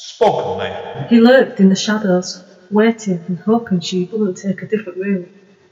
Spoken 0.00 0.58
Label. 0.58 1.08
He 1.08 1.20
lurked 1.20 1.58
in 1.58 1.70
the 1.70 1.74
shadows, 1.74 2.44
waiting 2.70 3.24
and 3.26 3.36
hoping 3.36 3.80
she 3.80 4.04
wouldn't 4.04 4.36
take 4.36 4.62
a 4.62 4.66
different 4.68 4.96
route. 4.96 5.28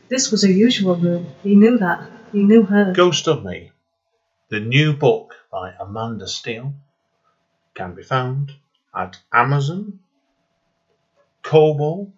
This 0.08 0.32
was 0.32 0.42
her 0.42 0.50
usual 0.50 0.96
room. 0.96 1.28
He 1.44 1.54
knew 1.54 1.78
that. 1.78 2.10
He 2.32 2.42
knew 2.42 2.64
her. 2.64 2.92
Ghost 2.92 3.28
of 3.28 3.44
Me. 3.44 3.70
The 4.48 4.58
new 4.58 4.94
book 4.94 5.36
by 5.52 5.74
Amanda 5.78 6.26
Steele 6.26 6.74
can 7.76 7.94
be 7.94 8.02
found 8.02 8.50
at 8.92 9.16
Amazon, 9.32 10.00
Kobo, 11.44 12.12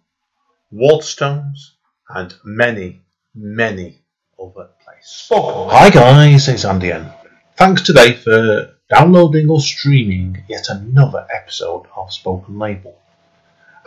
Waterstones, 0.73 1.73
and 2.09 2.35
many, 2.43 3.03
many 3.35 3.99
other 4.43 4.71
places. 4.83 5.11
Spoken. 5.11 5.71
Hi 5.77 5.91
guys, 5.91 6.49
it's 6.49 6.65
Andy 6.65 6.91
N. 6.91 7.13
Thanks 7.59 7.83
today 7.83 8.15
for 8.15 8.78
downloading 8.89 9.51
or 9.51 9.61
streaming 9.61 10.43
yet 10.49 10.71
another 10.71 11.27
episode 11.35 11.85
of 11.95 12.11
Spoken 12.11 12.59
Label. 12.59 12.97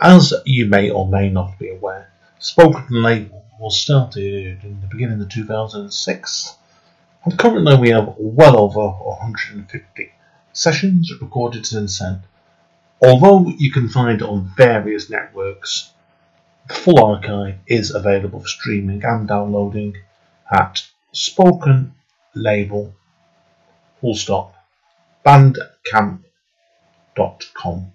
As 0.00 0.32
you 0.46 0.66
may 0.66 0.90
or 0.90 1.08
may 1.08 1.28
not 1.28 1.58
be 1.58 1.70
aware, 1.70 2.12
Spoken 2.38 3.02
Label 3.02 3.44
was 3.58 3.80
started 3.80 4.62
in 4.62 4.80
the 4.80 4.86
beginning 4.86 5.20
of 5.20 5.28
2006 5.28 6.56
and 7.24 7.38
currently 7.38 7.76
we 7.76 7.90
have 7.90 8.14
well 8.16 8.56
over 8.56 8.90
150 8.90 10.12
sessions 10.52 11.12
recorded 11.20 11.66
and 11.72 11.90
sent. 11.90 12.22
Although 13.04 13.50
you 13.58 13.72
can 13.72 13.88
find 13.88 14.22
on 14.22 14.52
various 14.56 15.10
networks, 15.10 15.90
the 16.68 16.74
full 16.74 17.04
archive 17.04 17.58
is 17.66 17.92
available 17.92 18.38
for 18.38 18.48
streaming 18.48 19.04
and 19.04 19.26
downloading 19.26 19.96
at 20.52 20.84
Spoken 21.10 21.92
Label 22.36 22.94
full 24.00 24.14
stop 24.14 24.51
bandcamp.com. 25.24 27.92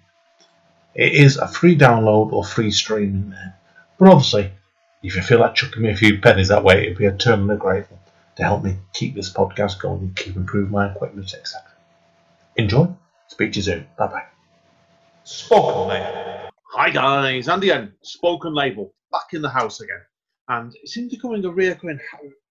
It 0.94 1.12
is 1.12 1.36
a 1.36 1.46
free 1.46 1.76
download 1.76 2.32
or 2.32 2.44
free 2.44 2.70
streaming 2.70 3.30
there. 3.30 3.56
But 3.98 4.08
obviously, 4.08 4.50
if 5.02 5.16
you 5.16 5.22
feel 5.22 5.40
like 5.40 5.54
chucking 5.54 5.82
me 5.82 5.90
a 5.90 5.96
few 5.96 6.18
pennies 6.18 6.48
that 6.48 6.64
way, 6.64 6.84
it'd 6.84 6.98
be 6.98 7.06
a 7.06 7.12
eternally 7.12 7.56
grateful 7.56 7.98
to 8.36 8.42
help 8.42 8.64
me 8.64 8.76
keep 8.92 9.14
this 9.14 9.32
podcast 9.32 9.80
going 9.80 10.00
and 10.00 10.16
keep 10.16 10.36
improving 10.36 10.72
my 10.72 10.90
equipment, 10.90 11.32
etc. 11.34 11.62
Enjoy. 12.56 12.88
Speak 13.28 13.52
to 13.52 13.58
you 13.58 13.62
soon. 13.62 13.86
Bye 13.96 14.06
bye. 14.06 14.24
Spoken 15.24 15.88
Label. 15.88 16.50
Hi 16.72 16.90
guys, 16.90 17.48
Andy 17.48 17.70
N. 17.70 17.92
Spoken 18.02 18.54
Label 18.54 18.92
back 19.12 19.32
in 19.32 19.42
the 19.42 19.48
house 19.48 19.80
again, 19.80 20.00
and 20.48 20.74
it 20.74 20.88
seems 20.88 21.12
becoming 21.12 21.44
a 21.44 21.50
recurring 21.50 22.00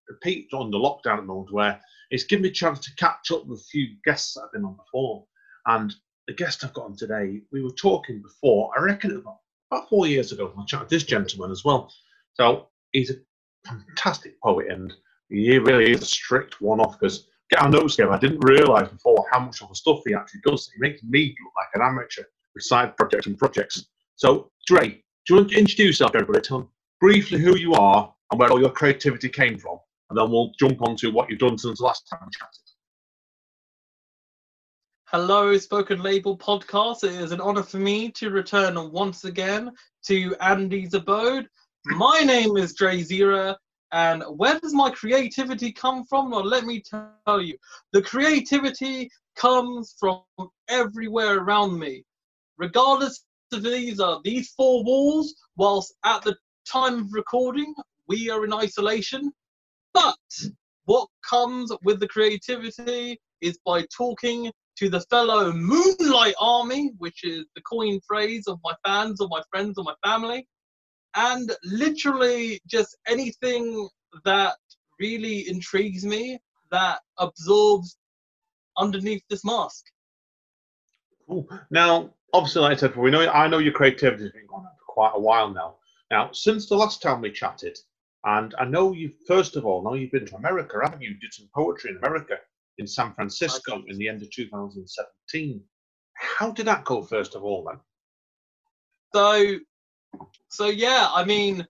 repeat 0.07 0.47
on 0.53 0.71
the 0.71 0.77
lockdown 0.77 1.25
mode 1.25 1.51
where 1.51 1.81
it's 2.11 2.23
given 2.23 2.43
me 2.43 2.49
a 2.49 2.53
chance 2.53 2.79
to 2.79 2.95
catch 2.95 3.31
up 3.31 3.45
with 3.45 3.59
a 3.59 3.63
few 3.63 3.87
guests 4.05 4.33
that 4.33 4.43
I've 4.45 4.51
been 4.51 4.65
on 4.65 4.75
before. 4.75 5.25
And 5.65 5.93
the 6.27 6.33
guest 6.33 6.63
I've 6.63 6.73
got 6.73 6.85
on 6.85 6.95
today, 6.95 7.41
we 7.51 7.63
were 7.63 7.71
talking 7.71 8.21
before, 8.21 8.71
I 8.77 8.81
reckon 8.81 9.11
about, 9.11 9.37
about 9.71 9.89
four 9.89 10.07
years 10.07 10.31
ago, 10.31 10.53
I 10.57 10.65
chatted 10.65 10.89
this 10.89 11.03
gentleman 11.03 11.51
as 11.51 11.63
well. 11.63 11.91
So 12.33 12.67
he's 12.91 13.11
a 13.11 13.15
fantastic 13.65 14.39
poet 14.41 14.67
and 14.69 14.93
he 15.29 15.57
really 15.57 15.91
is 15.91 16.01
a 16.01 16.05
strict 16.05 16.61
one 16.61 16.79
off 16.79 16.99
because 16.99 17.27
get 17.49 17.61
our 17.61 17.69
notes 17.69 17.95
together. 17.95 18.13
I 18.13 18.19
didn't 18.19 18.39
realise 18.39 18.89
before 18.89 19.25
how 19.31 19.39
much 19.39 19.61
of 19.61 19.69
the 19.69 19.75
stuff 19.75 20.01
he 20.05 20.13
actually 20.13 20.41
does. 20.45 20.69
He 20.73 20.79
makes 20.79 21.03
me 21.03 21.35
look 21.43 21.53
like 21.55 21.67
an 21.73 21.81
amateur 21.81 22.23
with 22.53 22.63
side 22.63 22.95
projects 22.97 23.27
and 23.27 23.37
projects. 23.37 23.85
So, 24.15 24.51
Dre, 24.65 24.89
do 24.89 24.99
you 25.29 25.35
want 25.35 25.51
to 25.51 25.57
introduce 25.57 25.99
yourself, 25.99 26.15
everybody? 26.15 26.41
Tell 26.41 26.59
them 26.59 26.69
briefly 26.99 27.39
who 27.39 27.57
you 27.57 27.73
are 27.73 28.13
and 28.31 28.39
where 28.39 28.49
all 28.49 28.59
your 28.59 28.71
creativity 28.71 29.29
came 29.29 29.57
from, 29.57 29.79
and 30.09 30.17
then 30.17 30.31
we'll 30.31 30.51
jump 30.59 30.81
on 30.81 30.95
to 30.97 31.11
what 31.11 31.29
you've 31.29 31.39
done 31.39 31.57
since 31.57 31.79
the 31.79 31.85
last 31.85 32.07
time 32.09 32.19
we 32.25 32.31
chatted. 32.31 32.59
Hello, 35.05 35.57
Spoken 35.57 36.01
Label 36.01 36.37
podcast. 36.37 37.03
It 37.03 37.13
is 37.13 37.31
an 37.31 37.39
honor 37.39 37.63
for 37.63 37.77
me 37.77 38.11
to 38.11 38.29
return 38.29 38.91
once 38.91 39.23
again 39.23 39.71
to 40.05 40.35
Andy's 40.41 40.93
abode. 40.93 41.47
My 41.85 42.19
name 42.19 42.57
is 42.57 42.75
Dre 42.75 43.01
Zira, 43.01 43.55
and 43.93 44.23
where 44.35 44.59
does 44.59 44.73
my 44.73 44.89
creativity 44.89 45.71
come 45.71 46.03
from? 46.03 46.31
Well, 46.31 46.45
let 46.45 46.65
me 46.65 46.81
tell 46.81 47.41
you, 47.41 47.57
the 47.93 48.01
creativity 48.01 49.09
comes 49.37 49.95
from 49.97 50.23
everywhere 50.67 51.37
around 51.37 51.79
me. 51.79 52.03
Regardless 52.57 53.23
of 53.53 53.63
these 53.63 54.01
are 54.01 54.19
these 54.25 54.51
four 54.57 54.83
walls, 54.83 55.35
whilst 55.55 55.95
at 56.03 56.21
the 56.23 56.35
time 56.69 57.03
of 57.03 57.13
recording, 57.13 57.73
we 58.07 58.29
are 58.29 58.43
in 58.43 58.51
isolation. 58.51 59.31
But 59.97 60.51
what 60.85 61.07
comes 61.27 61.71
with 61.83 61.99
the 61.99 62.07
creativity 62.07 63.19
is 63.41 63.57
by 63.65 63.85
talking 63.95 64.51
to 64.77 64.89
the 64.89 65.01
fellow 65.09 65.51
Moonlight 65.51 66.35
Army, 66.39 66.91
which 66.99 67.23
is 67.23 67.45
the 67.55 67.61
coin 67.61 67.99
phrase 68.07 68.47
of 68.47 68.59
my 68.63 68.73
fans, 68.85 69.19
or 69.19 69.27
my 69.27 69.41
friends, 69.51 69.77
or 69.77 69.83
my 69.83 69.95
family 70.05 70.47
and 71.17 71.51
literally 71.63 72.61
just 72.67 72.95
anything 73.07 73.89
that 74.23 74.55
really 74.99 75.49
intrigues 75.49 76.05
me 76.05 76.39
that 76.71 76.99
absorbs 77.17 77.97
underneath 78.77 79.23
this 79.29 79.43
mask. 79.43 79.85
Now, 81.71 82.11
obviously, 82.33 82.61
like 82.61 82.73
I 82.73 82.75
said, 82.79 82.89
before, 82.89 83.03
we 83.03 83.11
know 83.11 83.27
I 83.29 83.47
know 83.47 83.57
your 83.57 83.73
creativity 83.73 84.23
has 84.23 84.31
been 84.31 84.47
going 84.47 84.65
on 84.65 84.71
for 84.77 84.93
quite 84.93 85.13
a 85.15 85.19
while 85.19 85.49
now. 85.49 85.75
Now, 86.11 86.31
since 86.31 86.69
the 86.69 86.75
last 86.75 87.01
time 87.01 87.21
we 87.21 87.31
chatted, 87.31 87.77
and 88.27 88.53
I 88.59 88.65
know 88.65 88.91
you 88.91 89.13
first 89.25 89.55
of 89.55 89.65
all, 89.65 89.81
now 89.81 89.93
you've 89.93 90.11
been 90.11 90.25
to 90.25 90.35
America, 90.35 90.77
haven't 90.83 91.01
you? 91.01 91.11
you 91.11 91.19
did 91.19 91.33
some 91.33 91.49
poetry 91.55 91.91
in 91.91 91.97
America, 91.97 92.35
in 92.77 92.85
San 92.85 93.13
Francisco, 93.13 93.81
in 93.87 93.97
the 93.97 94.09
end 94.09 94.21
of 94.21 94.29
2017. 94.31 95.63
How 96.13 96.51
did 96.51 96.65
that 96.65 96.83
go, 96.83 97.01
first 97.01 97.35
of 97.35 97.45
all, 97.45 97.63
then? 97.63 97.79
So 99.15 99.59
so 100.49 100.67
yeah, 100.67 101.07
I 101.13 101.23
mean, 101.23 101.65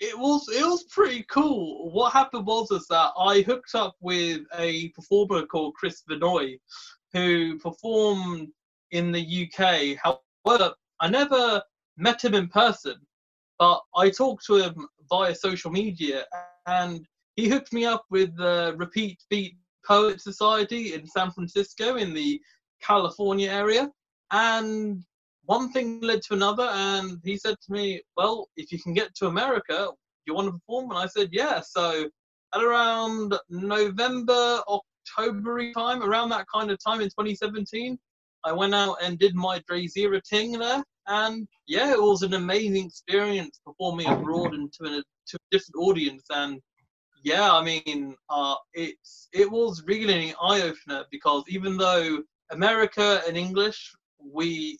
it 0.00 0.18
was 0.18 0.48
it 0.48 0.64
was 0.64 0.82
pretty 0.84 1.24
cool. 1.30 1.92
What 1.92 2.12
happened 2.12 2.44
was 2.44 2.72
is 2.72 2.88
that 2.88 3.12
I 3.16 3.42
hooked 3.42 3.76
up 3.76 3.94
with 4.00 4.40
a 4.58 4.88
performer 4.88 5.46
called 5.46 5.74
Chris 5.74 6.02
Vinoy, 6.10 6.58
who 7.12 7.56
performed 7.60 8.48
in 8.90 9.12
the 9.12 9.46
UK. 9.46 9.96
However, 10.02 10.74
I 10.98 11.08
never 11.08 11.62
met 11.96 12.24
him 12.24 12.34
in 12.34 12.48
person, 12.48 12.96
but 13.60 13.80
I 13.94 14.10
talked 14.10 14.44
to 14.46 14.56
him 14.56 14.88
via 15.10 15.34
social 15.34 15.70
media, 15.70 16.24
and 16.66 17.06
he 17.36 17.48
hooked 17.48 17.72
me 17.72 17.84
up 17.84 18.04
with 18.10 18.34
the 18.36 18.74
Repeat 18.78 19.18
Beat 19.28 19.56
Poet 19.86 20.20
Society 20.20 20.94
in 20.94 21.06
San 21.06 21.30
Francisco 21.30 21.96
in 21.96 22.14
the 22.14 22.40
California 22.82 23.50
area, 23.50 23.90
and 24.30 25.02
one 25.44 25.72
thing 25.72 26.00
led 26.00 26.22
to 26.22 26.34
another, 26.34 26.68
and 26.72 27.18
he 27.24 27.36
said 27.36 27.56
to 27.66 27.72
me, 27.72 28.00
"Well, 28.16 28.48
if 28.56 28.70
you 28.72 28.80
can 28.80 28.94
get 28.94 29.14
to 29.16 29.26
America, 29.26 29.90
you 30.26 30.34
want 30.34 30.46
to 30.48 30.52
perform?" 30.52 30.90
And 30.90 30.98
I 30.98 31.06
said, 31.06 31.30
"Yeah." 31.32 31.60
So 31.60 32.08
at 32.54 32.62
around 32.62 33.38
November, 33.48 34.62
October 34.68 35.72
time, 35.72 36.02
around 36.02 36.28
that 36.30 36.46
kind 36.52 36.70
of 36.70 36.78
time 36.84 37.00
in 37.00 37.08
2017, 37.08 37.98
I 38.44 38.52
went 38.52 38.74
out 38.74 38.96
and 39.02 39.18
did 39.18 39.34
my 39.34 39.62
Dre 39.66 39.86
Zira 39.86 40.22
ting 40.22 40.52
there, 40.52 40.82
and 41.06 41.46
yeah, 41.66 41.92
it 41.92 42.00
was 42.00 42.22
an 42.22 42.34
amazing 42.34 42.86
experience 42.86 43.60
performing 43.64 44.08
abroad 44.08 44.54
and 44.54 44.72
to, 44.74 44.84
a, 44.84 45.02
to 45.26 45.36
a 45.36 45.50
different 45.50 45.76
audience. 45.78 46.24
And 46.30 46.60
yeah, 47.22 47.50
I 47.52 47.62
mean, 47.62 48.16
uh, 48.28 48.54
it's 48.74 49.28
it 49.32 49.50
was 49.50 49.82
really 49.86 50.30
an 50.30 50.34
eye 50.42 50.62
opener 50.62 51.04
because 51.10 51.44
even 51.48 51.76
though 51.76 52.22
America 52.50 53.22
and 53.26 53.36
English, 53.36 53.92
we 54.18 54.78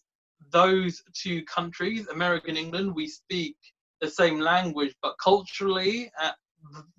those 0.52 1.02
two 1.14 1.42
countries, 1.44 2.08
America 2.08 2.48
and 2.48 2.58
England, 2.58 2.94
we 2.94 3.06
speak 3.06 3.56
the 4.00 4.08
same 4.08 4.40
language, 4.40 4.94
but 5.02 5.14
culturally, 5.22 6.10
uh, 6.20 6.32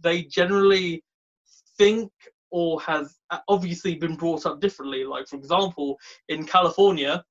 they 0.01 0.23
generally 0.23 1.03
think 1.77 2.11
or 2.51 2.81
has 2.81 3.17
obviously 3.47 3.95
been 3.95 4.15
brought 4.15 4.45
up 4.45 4.59
differently. 4.59 5.03
Like, 5.05 5.27
for 5.27 5.37
example, 5.37 5.97
in 6.27 6.45
California, 6.45 7.23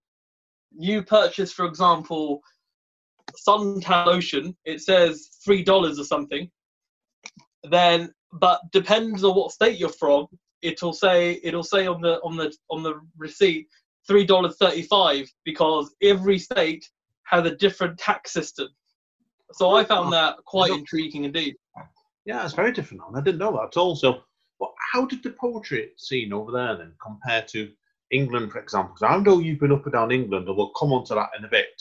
you 0.76 1.03
purchase, 1.03 1.53
for 1.53 1.64
example, 1.64 2.40
suntan 3.46 4.06
lotion, 4.06 4.56
it 4.64 4.81
says 4.81 5.31
$3 5.46 5.99
or 5.99 6.05
something. 6.05 6.50
Then, 7.64 8.12
but 8.32 8.61
depends 8.72 9.25
on 9.25 9.34
what 9.34 9.52
state 9.52 9.78
you're 9.78 9.88
from, 9.90 10.26
it'll 10.62 10.93
say 10.93 11.40
it'll 11.43 11.62
say 11.62 11.87
on 11.87 12.00
the 12.00 12.20
on 12.20 12.37
the 12.37 12.55
on 12.70 12.82
the 12.82 13.00
receipt 13.17 13.67
three 14.06 14.25
dollars 14.25 14.56
thirty 14.58 14.82
five 14.82 15.26
because 15.44 15.94
every 16.02 16.38
state 16.38 16.88
has 17.25 17.46
a 17.46 17.56
different 17.56 17.99
tax 17.99 18.32
system. 18.32 18.69
So 19.52 19.75
I 19.75 19.84
found 19.84 20.08
oh, 20.08 20.11
that 20.12 20.37
quite 20.44 20.70
intriguing 20.70 21.25
indeed. 21.25 21.56
Yeah, 22.25 22.44
it's 22.44 22.55
very 22.55 22.72
different. 22.72 23.02
I 23.14 23.20
didn't 23.20 23.38
know 23.38 23.52
that 23.52 23.69
at 23.69 23.76
all. 23.76 23.96
So, 23.96 24.20
well, 24.58 24.75
how 24.93 25.06
did 25.06 25.22
the 25.22 25.31
poetry 25.31 25.90
scene 25.96 26.32
over 26.32 26.52
there 26.52 26.76
then 26.76 26.93
compare 27.02 27.43
to 27.50 27.70
England, 28.10 28.52
for 28.52 28.58
example? 28.60 28.94
Because 28.94 29.14
I 29.14 29.18
know 29.22 29.38
you've 29.38 29.60
been 29.60 29.72
up 29.72 29.84
and 29.84 29.92
down 29.92 30.10
England, 30.12 30.48
and 30.48 30.56
we'll 30.56 30.70
come 30.70 30.92
on 30.92 31.04
to 31.06 31.14
that 31.14 31.30
in 31.38 31.44
a 31.44 31.48
bit. 31.48 31.80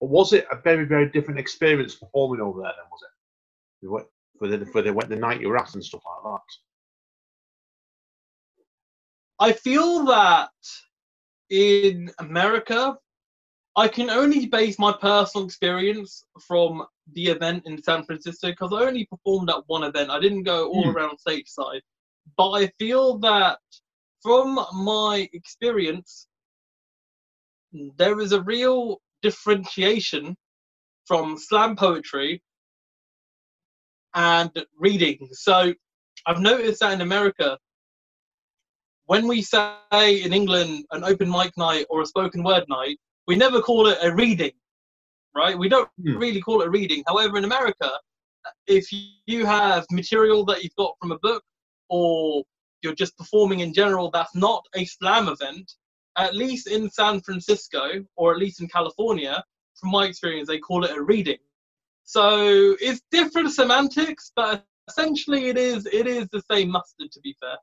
But 0.00 0.10
was 0.10 0.32
it 0.32 0.46
a 0.50 0.56
very, 0.56 0.84
very 0.84 1.08
different 1.10 1.40
experience 1.40 1.94
performing 1.94 2.40
over 2.40 2.62
there 2.62 2.72
then, 2.76 2.86
was 2.90 3.02
it? 3.02 4.08
For 4.38 4.48
the, 4.48 4.66
for 4.66 4.82
the, 4.82 4.92
the 5.08 5.16
night 5.16 5.40
you 5.40 5.48
were 5.48 5.58
at 5.58 5.74
and 5.74 5.84
stuff 5.84 6.02
like 6.06 6.32
that? 6.32 6.40
I 9.38 9.52
feel 9.52 10.04
that 10.06 10.50
in 11.50 12.10
America, 12.18 12.96
I 13.76 13.88
can 13.88 14.10
only 14.10 14.46
base 14.46 14.78
my 14.78 14.92
personal 14.92 15.46
experience 15.46 16.24
from 16.46 16.84
the 17.12 17.26
event 17.28 17.64
in 17.66 17.82
San 17.82 18.04
Francisco 18.04 18.48
because 18.50 18.72
I 18.72 18.84
only 18.84 19.06
performed 19.06 19.50
at 19.50 19.62
one 19.66 19.84
event. 19.84 20.10
I 20.10 20.20
didn't 20.20 20.42
go 20.44 20.68
all 20.68 20.84
Hmm. 20.84 20.96
around 20.96 21.18
stateside. 21.26 21.80
But 22.36 22.50
I 22.50 22.66
feel 22.78 23.18
that 23.18 23.58
from 24.22 24.64
my 24.74 25.28
experience, 25.32 26.26
there 27.96 28.20
is 28.20 28.32
a 28.32 28.42
real 28.42 29.00
differentiation 29.22 30.36
from 31.06 31.38
slam 31.38 31.76
poetry 31.76 32.42
and 34.14 34.50
reading. 34.78 35.28
So 35.32 35.72
I've 36.26 36.40
noticed 36.40 36.80
that 36.80 36.92
in 36.92 37.00
America, 37.00 37.58
when 39.06 39.26
we 39.26 39.42
say 39.42 40.22
in 40.22 40.32
England 40.32 40.84
an 40.92 41.04
open 41.04 41.30
mic 41.30 41.56
night 41.56 41.86
or 41.90 42.02
a 42.02 42.06
spoken 42.06 42.42
word 42.42 42.64
night, 42.68 42.98
we 43.26 43.36
never 43.36 43.60
call 43.60 43.86
it 43.88 43.98
a 44.02 44.14
reading, 44.14 44.52
right? 45.34 45.58
We 45.58 45.68
don't 45.68 45.88
Hmm. 46.02 46.18
really 46.18 46.40
call 46.40 46.62
it 46.62 46.68
a 46.68 46.70
reading. 46.70 47.02
However, 47.06 47.36
in 47.38 47.44
America, 47.44 47.90
if 48.66 48.88
you 49.26 49.46
have 49.46 49.84
material 49.90 50.44
that 50.46 50.62
you've 50.62 50.74
got 50.76 50.94
from 51.00 51.12
a 51.12 51.18
book 51.18 51.42
or 51.88 52.44
you're 52.82 52.94
just 52.94 53.16
performing 53.16 53.60
in 53.60 53.72
general 53.72 54.10
that's 54.10 54.34
not 54.34 54.64
a 54.74 54.84
slam 54.84 55.28
event, 55.28 55.72
at 56.16 56.34
least 56.34 56.66
in 56.66 56.90
San 56.90 57.20
Francisco 57.20 58.04
or 58.16 58.32
at 58.32 58.38
least 58.38 58.60
in 58.60 58.68
California, 58.68 59.42
from 59.74 59.90
my 59.90 60.06
experience, 60.06 60.48
they 60.48 60.58
call 60.58 60.84
it 60.84 60.96
a 60.96 61.02
reading. 61.02 61.38
So 62.04 62.76
it's 62.80 63.02
different 63.10 63.52
semantics, 63.52 64.32
but 64.34 64.64
essentially 64.88 65.46
it 65.46 65.56
is 65.56 65.86
it 65.86 66.06
is 66.06 66.28
the 66.32 66.42
same 66.50 66.70
mustard 66.70 67.12
to 67.12 67.20
be 67.20 67.34
fair. 67.40 67.56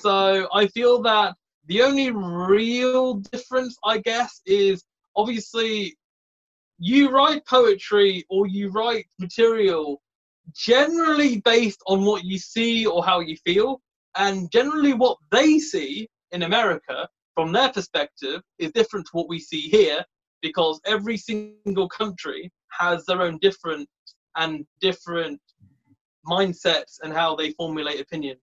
So 0.00 0.48
I 0.52 0.66
feel 0.68 1.02
that 1.02 1.34
the 1.66 1.82
only 1.82 2.10
real 2.10 3.14
difference, 3.14 3.76
I 3.84 3.98
guess, 3.98 4.40
is 4.46 4.82
obviously 5.14 5.96
you 6.78 7.10
write 7.10 7.46
poetry 7.46 8.24
or 8.30 8.46
you 8.46 8.70
write 8.70 9.06
material 9.18 10.02
generally 10.54 11.40
based 11.40 11.80
on 11.86 12.04
what 12.04 12.24
you 12.24 12.38
see 12.38 12.86
or 12.86 13.04
how 13.04 13.20
you 13.20 13.36
feel, 13.44 13.80
and 14.16 14.50
generally 14.50 14.94
what 14.94 15.18
they 15.30 15.58
see 15.58 16.08
in 16.32 16.42
America 16.42 17.08
from 17.34 17.52
their 17.52 17.70
perspective 17.70 18.42
is 18.58 18.72
different 18.72 19.06
to 19.06 19.12
what 19.12 19.28
we 19.28 19.38
see 19.38 19.62
here 19.62 20.04
because 20.42 20.80
every 20.86 21.16
single 21.16 21.88
country 21.88 22.50
has 22.70 23.04
their 23.06 23.22
own 23.22 23.38
different 23.40 23.88
and 24.36 24.66
different 24.80 25.40
mindsets 26.26 26.98
and 27.02 27.12
how 27.12 27.34
they 27.34 27.52
formulate 27.52 28.00
opinions. 28.00 28.40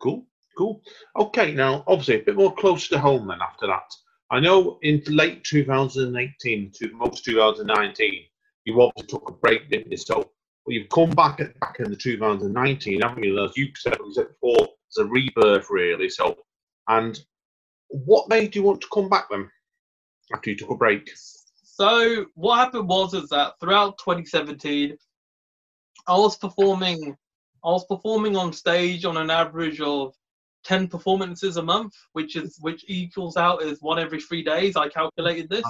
Cool, 0.00 0.26
cool. 0.56 0.82
Okay, 1.16 1.52
now 1.52 1.84
obviously 1.86 2.16
a 2.16 2.24
bit 2.24 2.36
more 2.36 2.54
close 2.54 2.88
to 2.88 2.98
home 2.98 3.28
then 3.28 3.40
after 3.42 3.66
that. 3.66 3.90
I 4.30 4.40
know 4.40 4.78
in 4.82 5.02
late 5.08 5.42
2018 5.44 6.72
to 6.76 6.92
most 6.92 7.24
2019, 7.24 8.24
you 8.64 8.80
obviously 8.80 9.08
took 9.08 9.28
a 9.28 9.32
break, 9.32 9.68
didn't 9.70 9.90
you? 9.90 9.96
So 9.96 10.30
well, 10.64 10.74
you've 10.74 10.88
come 10.88 11.10
back 11.10 11.40
at, 11.40 11.58
back 11.60 11.76
in 11.80 11.90
the 11.90 11.96
2019, 11.96 13.00
haven't 13.00 13.24
you? 13.24 13.44
As 13.44 13.56
you 13.56 13.68
said, 13.76 13.96
you 13.98 14.12
said 14.12 14.28
before, 14.28 14.68
it's 14.88 14.98
a 14.98 15.04
rebirth 15.04 15.68
really. 15.70 16.08
So, 16.08 16.36
and 16.88 17.18
what 17.88 18.28
made 18.28 18.54
you 18.54 18.62
want 18.62 18.80
to 18.82 18.88
come 18.92 19.08
back 19.08 19.26
then 19.30 19.50
after 20.32 20.50
you 20.50 20.56
took 20.56 20.70
a 20.70 20.76
break? 20.76 21.10
So 21.62 22.26
what 22.34 22.58
happened 22.58 22.88
was 22.88 23.14
is 23.14 23.28
that 23.30 23.54
throughout 23.60 23.98
2017, 23.98 24.96
I 26.06 26.14
was 26.16 26.36
performing, 26.36 27.16
I 27.64 27.68
was 27.68 27.86
performing 27.86 28.36
on 28.36 28.52
stage 28.52 29.04
on 29.04 29.16
an 29.16 29.30
average 29.30 29.80
of 29.80 30.14
10 30.64 30.88
performances 30.88 31.56
a 31.56 31.62
month, 31.62 31.94
which 32.12 32.36
is 32.36 32.58
which 32.60 32.84
equals 32.86 33.36
out 33.36 33.62
is 33.62 33.80
one 33.80 33.98
every 33.98 34.20
three 34.20 34.42
days. 34.42 34.76
I 34.76 34.88
calculated 34.88 35.48
this, 35.48 35.64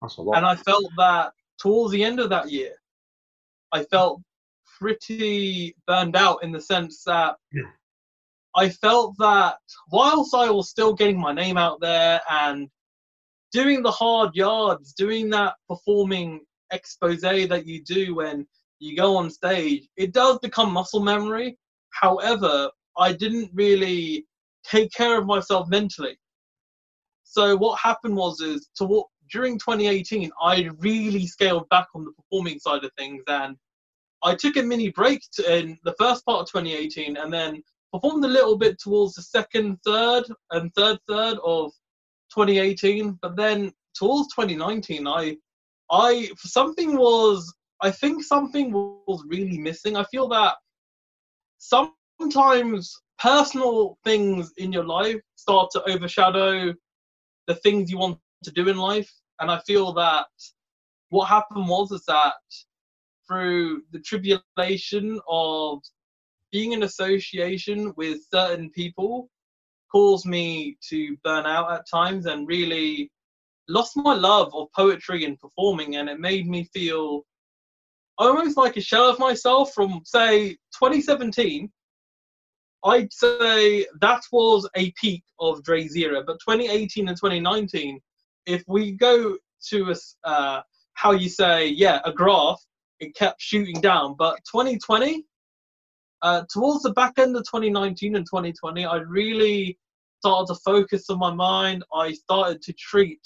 That's 0.00 0.16
a 0.16 0.22
lot. 0.22 0.36
and 0.38 0.46
I 0.46 0.56
felt 0.56 0.90
that 0.96 1.32
towards 1.58 1.92
the 1.92 2.02
end 2.02 2.18
of 2.20 2.30
that 2.30 2.50
year, 2.50 2.72
I 3.72 3.84
felt 3.84 4.22
pretty 4.78 5.74
burned 5.86 6.16
out 6.16 6.42
in 6.42 6.52
the 6.52 6.60
sense 6.60 7.02
that 7.04 7.36
Yeah. 7.52 7.70
I 8.54 8.70
felt 8.70 9.16
that 9.18 9.58
whilst 9.90 10.34
I 10.34 10.50
was 10.50 10.70
still 10.70 10.94
getting 10.94 11.20
my 11.20 11.32
name 11.32 11.56
out 11.58 11.80
there 11.80 12.20
and 12.30 12.70
doing 13.52 13.82
the 13.82 13.90
hard 13.90 14.34
yards, 14.34 14.92
doing 14.94 15.30
that 15.30 15.56
performing 15.68 16.44
expose 16.72 17.20
that 17.20 17.66
you 17.66 17.82
do 17.84 18.14
when 18.14 18.46
you 18.78 18.96
go 18.96 19.16
on 19.16 19.30
stage, 19.30 19.88
it 19.96 20.12
does 20.12 20.38
become 20.40 20.72
muscle 20.72 21.02
memory. 21.02 21.58
However, 21.90 22.70
I 22.98 23.12
didn't 23.12 23.50
really 23.54 24.26
take 24.64 24.92
care 24.92 25.18
of 25.18 25.26
myself 25.26 25.68
mentally. 25.68 26.18
So 27.24 27.56
what 27.56 27.78
happened 27.78 28.16
was 28.16 28.40
is 28.40 28.68
to 28.76 28.84
what 28.84 29.06
during 29.30 29.58
2018, 29.58 30.30
I 30.40 30.70
really 30.78 31.26
scaled 31.26 31.68
back 31.68 31.88
on 31.94 32.04
the 32.04 32.12
performing 32.12 32.58
side 32.58 32.84
of 32.84 32.90
things, 32.98 33.22
and 33.28 33.56
I 34.22 34.34
took 34.34 34.56
a 34.56 34.62
mini 34.62 34.90
break 34.90 35.22
to, 35.34 35.58
in 35.58 35.78
the 35.84 35.94
first 35.98 36.24
part 36.24 36.42
of 36.42 36.48
2018, 36.48 37.16
and 37.16 37.32
then 37.32 37.62
performed 37.92 38.24
a 38.24 38.28
little 38.28 38.56
bit 38.56 38.78
towards 38.78 39.14
the 39.14 39.22
second, 39.22 39.78
third, 39.84 40.24
and 40.50 40.72
third 40.74 40.98
third 41.08 41.38
of 41.44 41.72
2018. 42.34 43.18
But 43.22 43.36
then 43.36 43.72
towards 43.94 44.34
2019, 44.34 45.06
I, 45.06 45.36
I 45.90 46.30
something 46.38 46.96
was, 46.96 47.52
I 47.80 47.90
think 47.90 48.24
something 48.24 48.72
was 48.72 49.24
really 49.28 49.58
missing. 49.58 49.96
I 49.96 50.04
feel 50.04 50.28
that 50.28 50.56
sometimes 51.58 53.00
personal 53.18 53.98
things 54.04 54.52
in 54.58 54.72
your 54.72 54.84
life 54.84 55.20
start 55.36 55.70
to 55.72 55.90
overshadow 55.90 56.74
the 57.46 57.54
things 57.54 57.90
you 57.90 57.98
want 57.98 58.18
to 58.44 58.50
do 58.50 58.68
in 58.68 58.76
life. 58.76 59.10
And 59.40 59.50
I 59.50 59.60
feel 59.66 59.92
that 59.94 60.26
what 61.10 61.26
happened 61.26 61.68
was 61.68 61.92
is 61.92 62.04
that 62.06 62.34
through 63.28 63.82
the 63.92 64.00
tribulation 64.00 65.20
of 65.28 65.80
being 66.52 66.72
in 66.72 66.84
association 66.84 67.92
with 67.96 68.20
certain 68.32 68.70
people 68.70 69.28
caused 69.90 70.26
me 70.26 70.76
to 70.88 71.16
burn 71.24 71.46
out 71.46 71.72
at 71.72 71.88
times 71.88 72.26
and 72.26 72.48
really 72.48 73.10
lost 73.68 73.96
my 73.96 74.14
love 74.14 74.54
of 74.54 74.68
poetry 74.74 75.24
and 75.24 75.38
performing. 75.38 75.96
And 75.96 76.08
it 76.08 76.20
made 76.20 76.48
me 76.48 76.68
feel 76.72 77.22
almost 78.18 78.56
like 78.56 78.76
a 78.76 78.80
shell 78.80 79.08
of 79.08 79.18
myself 79.18 79.72
from 79.74 80.00
say 80.04 80.50
2017 80.78 81.70
I'd 82.86 83.12
say 83.12 83.84
that 84.00 84.22
was 84.30 84.68
a 84.76 84.92
peak 84.92 85.24
of 85.40 85.62
Dre 85.64 85.88
Zira, 85.88 86.24
but 86.24 86.38
2018 86.46 87.08
and 87.08 87.16
2019, 87.16 88.00
if 88.46 88.62
we 88.66 88.92
go 88.92 89.36
to 89.68 89.90
a, 89.90 90.28
uh, 90.28 90.62
how 90.94 91.12
you 91.12 91.28
say, 91.28 91.68
yeah, 91.68 92.00
a 92.04 92.12
graph, 92.12 92.60
it 93.00 93.14
kept 93.14 93.40
shooting 93.40 93.80
down. 93.80 94.14
But 94.16 94.38
2020, 94.50 95.24
uh, 96.22 96.42
towards 96.50 96.82
the 96.82 96.92
back 96.92 97.18
end 97.18 97.36
of 97.36 97.44
2019 97.44 98.16
and 98.16 98.24
2020, 98.24 98.84
I 98.86 98.96
really 98.96 99.78
started 100.20 100.52
to 100.52 100.60
focus 100.60 101.10
on 101.10 101.18
my 101.18 101.32
mind. 101.32 101.84
I 101.92 102.12
started 102.12 102.62
to 102.62 102.72
treat 102.72 103.20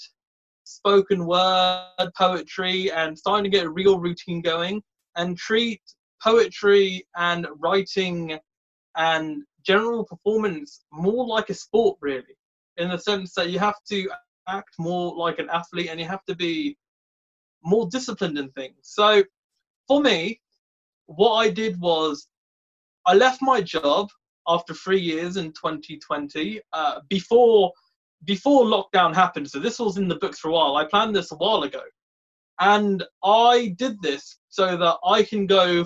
spoken 0.63 1.25
word 1.25 2.11
poetry 2.17 2.91
and 2.91 3.17
starting 3.17 3.43
to 3.43 3.49
get 3.49 3.65
a 3.65 3.69
real 3.69 3.99
routine 3.99 4.41
going 4.41 4.81
and 5.15 5.37
treat 5.37 5.81
poetry 6.21 7.05
and 7.17 7.47
writing 7.59 8.39
and 8.95 9.43
general 9.65 10.05
performance 10.05 10.83
more 10.91 11.25
like 11.25 11.49
a 11.49 11.53
sport 11.53 11.97
really 12.01 12.37
in 12.77 12.89
the 12.89 12.97
sense 12.97 13.33
that 13.33 13.49
you 13.49 13.59
have 13.59 13.75
to 13.87 14.09
act 14.47 14.75
more 14.79 15.15
like 15.15 15.39
an 15.39 15.49
athlete 15.49 15.89
and 15.89 15.99
you 15.99 16.05
have 16.05 16.25
to 16.25 16.35
be 16.35 16.77
more 17.63 17.87
disciplined 17.89 18.37
in 18.37 18.49
things. 18.51 18.75
So 18.81 19.23
for 19.87 20.01
me 20.01 20.39
what 21.07 21.33
i 21.35 21.49
did 21.49 21.79
was 21.79 22.27
i 23.05 23.13
left 23.13 23.41
my 23.41 23.59
job 23.59 24.07
after 24.47 24.73
three 24.73 24.99
years 24.99 25.37
in 25.37 25.51
2020 25.51 26.61
uh, 26.73 26.99
before 27.09 27.71
before 28.23 28.65
lockdown 28.65 29.15
happened. 29.15 29.49
So 29.49 29.59
this 29.59 29.79
was 29.79 29.97
in 29.97 30.07
the 30.07 30.15
books 30.15 30.37
for 30.37 30.49
a 30.49 30.51
while. 30.51 30.75
I 30.75 30.85
planned 30.85 31.15
this 31.15 31.31
a 31.31 31.35
while 31.35 31.63
ago. 31.63 31.81
And 32.59 33.03
i 33.23 33.73
did 33.77 34.01
this 34.01 34.37
so 34.49 34.77
that 34.77 34.97
i 35.05 35.23
can 35.23 35.47
go 35.47 35.85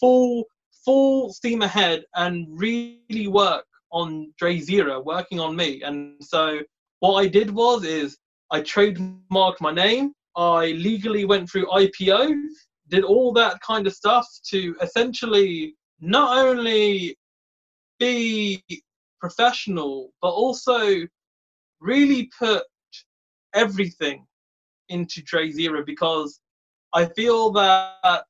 full 0.00 0.44
full 0.84 1.32
steam 1.32 1.62
ahead 1.62 2.04
and 2.14 2.46
really 2.50 3.28
work 3.28 3.66
on 3.92 4.32
Dre 4.38 4.58
Zira, 4.58 5.02
working 5.04 5.40
on 5.40 5.56
me. 5.56 5.82
And 5.82 6.22
so 6.22 6.60
what 7.00 7.14
I 7.14 7.26
did 7.26 7.50
was 7.50 7.84
is 7.84 8.18
I 8.50 8.60
trademarked 8.60 9.60
my 9.60 9.72
name. 9.72 10.12
I 10.36 10.72
legally 10.72 11.24
went 11.24 11.50
through 11.50 11.66
IPO, 11.66 12.34
did 12.88 13.04
all 13.04 13.32
that 13.32 13.60
kind 13.60 13.86
of 13.86 13.94
stuff 13.94 14.26
to 14.50 14.76
essentially 14.82 15.74
not 16.00 16.38
only 16.38 17.16
be 17.98 18.62
professional, 19.20 20.12
but 20.20 20.28
also 20.28 21.06
really 21.80 22.30
put 22.38 22.64
everything 23.54 24.26
into 24.88 25.22
Dre 25.22 25.50
Zira 25.50 25.84
because 25.84 26.38
I 26.92 27.06
feel 27.06 27.50
that 27.52 28.24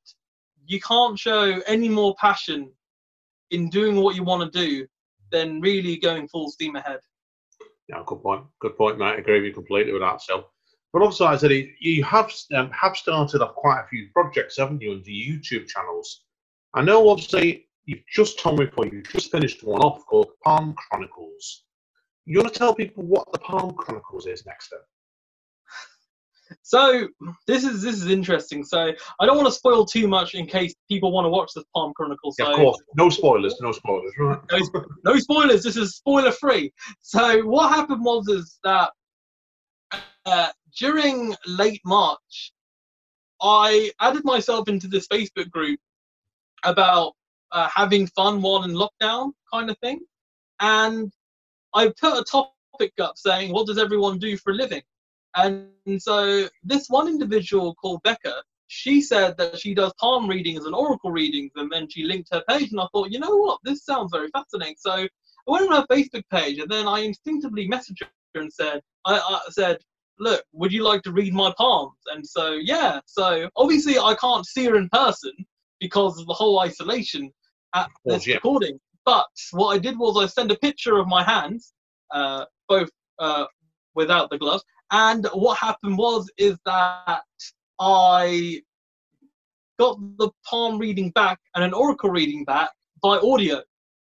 you 0.65 0.79
can't 0.81 1.17
show 1.17 1.61
any 1.67 1.89
more 1.89 2.15
passion 2.19 2.71
in 3.51 3.69
doing 3.69 3.97
what 3.97 4.15
you 4.15 4.23
want 4.23 4.51
to 4.51 4.59
do 4.59 4.87
than 5.31 5.61
really 5.61 5.97
going 5.97 6.27
full 6.27 6.49
steam 6.49 6.75
ahead. 6.75 6.99
Yeah, 7.87 8.03
good 8.05 8.21
point. 8.21 8.43
Good 8.59 8.77
point, 8.77 8.99
mate. 8.99 9.05
I 9.05 9.15
agree 9.15 9.39
with 9.39 9.45
you 9.47 9.53
completely 9.53 9.93
with 9.93 10.01
that. 10.01 10.21
So, 10.21 10.47
But 10.93 11.01
also, 11.01 11.25
I 11.25 11.37
said 11.37 11.51
you 11.79 12.03
have 12.03 12.33
um, 12.53 12.69
have 12.71 12.97
started 12.97 13.41
off 13.41 13.55
quite 13.55 13.81
a 13.81 13.87
few 13.87 14.09
projects, 14.13 14.57
haven't 14.57 14.81
you, 14.81 15.01
your 15.05 15.39
YouTube 15.39 15.67
channels? 15.67 16.23
I 16.73 16.81
know, 16.81 17.09
obviously, 17.09 17.67
you've 17.85 18.05
just 18.13 18.39
told 18.39 18.59
me 18.59 18.65
before 18.65 18.87
you 18.87 19.01
just 19.03 19.31
finished 19.31 19.63
one 19.63 19.81
off 19.81 20.05
called 20.05 20.27
Palm 20.43 20.75
Chronicles. 20.75 21.63
You 22.25 22.39
want 22.39 22.53
to 22.53 22.59
tell 22.59 22.75
people 22.75 23.03
what 23.03 23.31
the 23.31 23.39
Palm 23.39 23.73
Chronicles 23.73 24.27
is 24.27 24.45
next? 24.45 24.69
Then? 24.69 24.81
So 26.61 27.07
this 27.45 27.63
is 27.63 27.81
this 27.81 27.95
is 27.95 28.07
interesting. 28.09 28.63
So 28.63 28.91
I 29.19 29.25
don't 29.25 29.37
want 29.37 29.47
to 29.47 29.53
spoil 29.53 29.85
too 29.85 30.07
much 30.07 30.35
in 30.35 30.45
case 30.45 30.73
people 30.89 31.11
want 31.11 31.25
to 31.25 31.29
watch 31.29 31.51
this 31.55 31.63
Palm 31.75 31.93
Chronicle. 31.95 32.31
So 32.31 32.43
Yeah, 32.43 32.51
of 32.51 32.55
course, 32.57 32.77
no 32.95 33.09
spoilers, 33.09 33.55
no 33.61 33.71
spoilers, 33.71 34.13
right? 34.19 34.39
no, 34.51 34.85
no 35.05 35.17
spoilers. 35.17 35.63
This 35.63 35.77
is 35.77 35.95
spoiler 35.95 36.31
free. 36.31 36.73
So 37.01 37.41
what 37.43 37.69
happened 37.69 38.03
was 38.03 38.27
is 38.27 38.59
that 38.63 38.91
uh, 40.25 40.49
during 40.77 41.35
late 41.47 41.81
March, 41.85 42.53
I 43.41 43.91
added 44.01 44.25
myself 44.25 44.67
into 44.67 44.87
this 44.87 45.07
Facebook 45.07 45.49
group 45.49 45.79
about 46.63 47.13
uh, 47.51 47.69
having 47.73 48.07
fun 48.07 48.41
while 48.41 48.63
in 48.63 48.71
lockdown, 48.71 49.31
kind 49.53 49.69
of 49.69 49.77
thing, 49.79 49.99
and 50.59 51.11
I 51.73 51.91
put 51.99 52.19
a 52.19 52.23
topic 52.23 52.93
up 52.99 53.13
saying, 53.15 53.53
"What 53.53 53.67
does 53.67 53.77
everyone 53.77 54.19
do 54.19 54.37
for 54.37 54.51
a 54.51 54.55
living?" 54.55 54.81
And 55.37 56.01
so 56.01 56.49
this 56.63 56.87
one 56.89 57.07
individual 57.07 57.75
called 57.75 58.01
Becca, 58.03 58.41
she 58.67 59.01
said 59.01 59.37
that 59.37 59.57
she 59.57 59.73
does 59.73 59.93
palm 59.99 60.27
readings 60.27 60.65
and 60.65 60.75
oracle 60.75 61.11
readings, 61.11 61.51
and 61.55 61.71
then 61.71 61.87
she 61.89 62.03
linked 62.03 62.29
her 62.33 62.43
page, 62.49 62.71
and 62.71 62.81
I 62.81 62.87
thought, 62.91 63.11
you 63.11 63.19
know 63.19 63.37
what, 63.37 63.59
this 63.63 63.85
sounds 63.85 64.11
very 64.11 64.29
fascinating. 64.29 64.75
So 64.77 64.91
I 64.91 65.07
went 65.45 65.71
on 65.71 65.75
her 65.81 65.87
Facebook 65.89 66.23
page, 66.31 66.59
and 66.59 66.69
then 66.69 66.87
I 66.87 66.99
instinctively 66.99 67.69
messaged 67.69 68.01
her 68.01 68.41
and 68.41 68.51
said, 68.51 68.81
I, 69.05 69.19
I 69.19 69.39
said, 69.51 69.77
look, 70.19 70.43
would 70.51 70.73
you 70.73 70.83
like 70.83 71.03
to 71.03 71.11
read 71.11 71.33
my 71.33 71.53
palms? 71.57 71.99
And 72.07 72.25
so 72.25 72.53
yeah, 72.53 72.99
so 73.05 73.49
obviously 73.55 73.97
I 73.99 74.15
can't 74.19 74.45
see 74.45 74.65
her 74.65 74.75
in 74.75 74.89
person 74.89 75.31
because 75.79 76.19
of 76.19 76.25
the 76.27 76.33
whole 76.33 76.59
isolation 76.59 77.31
at 77.75 77.89
this 78.05 78.25
yeah. 78.25 78.35
recording. 78.35 78.79
But 79.05 79.27
what 79.51 79.75
I 79.75 79.77
did 79.77 79.97
was 79.97 80.17
I 80.17 80.25
sent 80.25 80.51
a 80.51 80.57
picture 80.57 80.97
of 80.97 81.07
my 81.07 81.23
hands, 81.23 81.73
uh, 82.11 82.45
both 82.67 82.89
uh, 83.19 83.45
without 83.95 84.29
the 84.29 84.37
gloves. 84.37 84.63
And 84.91 85.27
what 85.33 85.57
happened 85.57 85.97
was 85.97 86.29
is 86.37 86.57
that 86.65 87.21
I 87.79 88.61
got 89.79 89.99
the 90.17 90.29
palm 90.45 90.79
reading 90.79 91.11
back 91.11 91.39
and 91.55 91.63
an 91.63 91.73
oracle 91.73 92.09
reading 92.09 92.43
back 92.45 92.71
by 93.01 93.17
audio. 93.17 93.61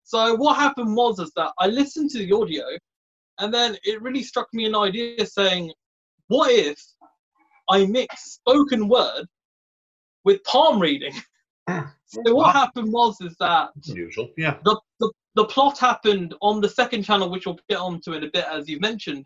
So 0.03 0.35
what 0.35 0.55
happened 0.55 0.95
was 0.95 1.19
is 1.19 1.31
that 1.35 1.51
I 1.59 1.67
listened 1.67 2.11
to 2.11 2.19
the 2.19 2.31
audio, 2.31 2.63
and 3.39 3.53
then 3.53 3.77
it 3.83 4.01
really 4.01 4.23
struck 4.23 4.47
me 4.53 4.65
an 4.65 4.75
idea 4.75 5.25
saying, 5.25 5.73
what 6.27 6.51
if 6.51 6.81
I 7.69 7.85
mix 7.85 8.33
spoken 8.33 8.87
word 8.87 9.25
with 10.23 10.43
palm 10.43 10.79
reading? 10.79 11.13
so 11.69 12.21
hmm. 12.25 12.33
what 12.33 12.55
happened 12.55 12.91
was 12.91 13.19
is 13.21 13.35
that 13.39 13.69
Unusual, 13.87 14.29
yeah. 14.37 14.57
the, 14.63 14.79
the, 14.99 15.11
the 15.35 15.45
plot 15.45 15.77
happened 15.77 16.35
on 16.41 16.61
the 16.61 16.69
second 16.69 17.03
channel, 17.03 17.29
which 17.29 17.45
we'll 17.45 17.59
get 17.69 17.79
onto 17.79 18.13
in 18.13 18.23
a 18.23 18.31
bit, 18.31 18.45
as 18.45 18.69
you've 18.69 18.81
mentioned. 18.81 19.25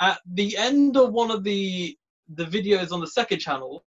At 0.00 0.20
the 0.32 0.56
end 0.56 0.96
of 0.96 1.12
one 1.12 1.30
of 1.30 1.44
the 1.44 1.96
the 2.34 2.44
videos 2.44 2.92
on 2.92 3.00
the 3.00 3.06
second 3.06 3.40
channel, 3.40 3.84